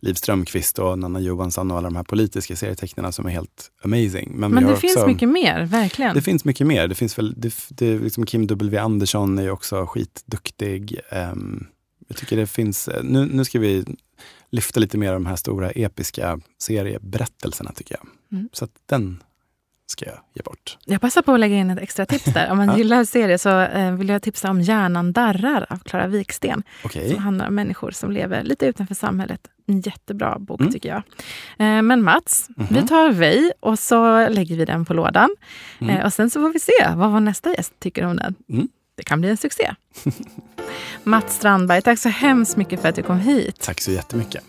[0.00, 4.32] Liv Strömquist och Nanna Johansson och alla de här politiska serietecknarna som är helt amazing.
[4.34, 6.14] Men, Men det finns också, mycket mer, verkligen.
[6.14, 6.88] Det finns mycket mer.
[6.88, 11.00] Det finns väl, det, det, liksom Kim W Andersson är ju också skitduktig.
[11.32, 11.66] Um,
[12.08, 13.84] jag tycker det finns, nu, nu ska vi
[14.50, 18.06] lyfta lite mer av de här stora episka serieberättelserna tycker jag.
[18.38, 18.48] Mm.
[18.52, 19.22] Så att den
[19.90, 20.78] ska jag ge bort.
[20.84, 22.50] Jag passar på att lägga in ett extra tips där.
[22.50, 22.76] Om man Ja.
[22.76, 26.62] gillar serier så eh, vill jag tipsa om Hjärnan darrar av Klara Wiksten.
[26.84, 27.10] Okej.
[27.14, 29.40] Som handlar om människor som lever lite utanför samhället.
[29.66, 30.72] En jättebra bok Mm.
[30.72, 31.02] tycker jag.
[31.58, 32.66] Eh, Men Mats, Mhm.
[32.70, 35.30] vi tar vi och så lägger vi den på lådan.
[35.80, 35.96] Mm.
[35.96, 38.34] Eh, Och sen så får vi se vad vår nästa gäst tycker om den.
[38.52, 38.68] Mm.
[38.96, 39.74] Det kan bli en succé.
[41.04, 43.60] Mats Strandberg, tack så hemskt mycket för att du kom hit.
[43.60, 44.44] Tack så jättemycket.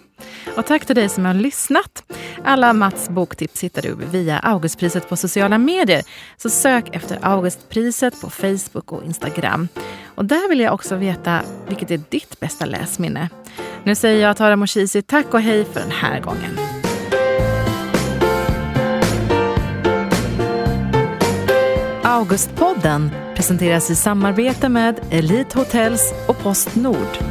[0.58, 2.04] Och tack till dig som har lyssnat.
[2.44, 6.04] Alla Mats boktips hittar du via Augustpriset på sociala medier.
[6.38, 9.68] Så sök efter Augustpriset på Facebook och Instagram.
[10.16, 13.30] Och där vill jag också veta vilket är ditt bästa läsminne.
[13.84, 16.58] Nu säger jag Tara Moshisi tack och hej för den här gången.
[22.04, 27.31] Augustpodden presenteras i samarbete med Elite Hotels och Postnord.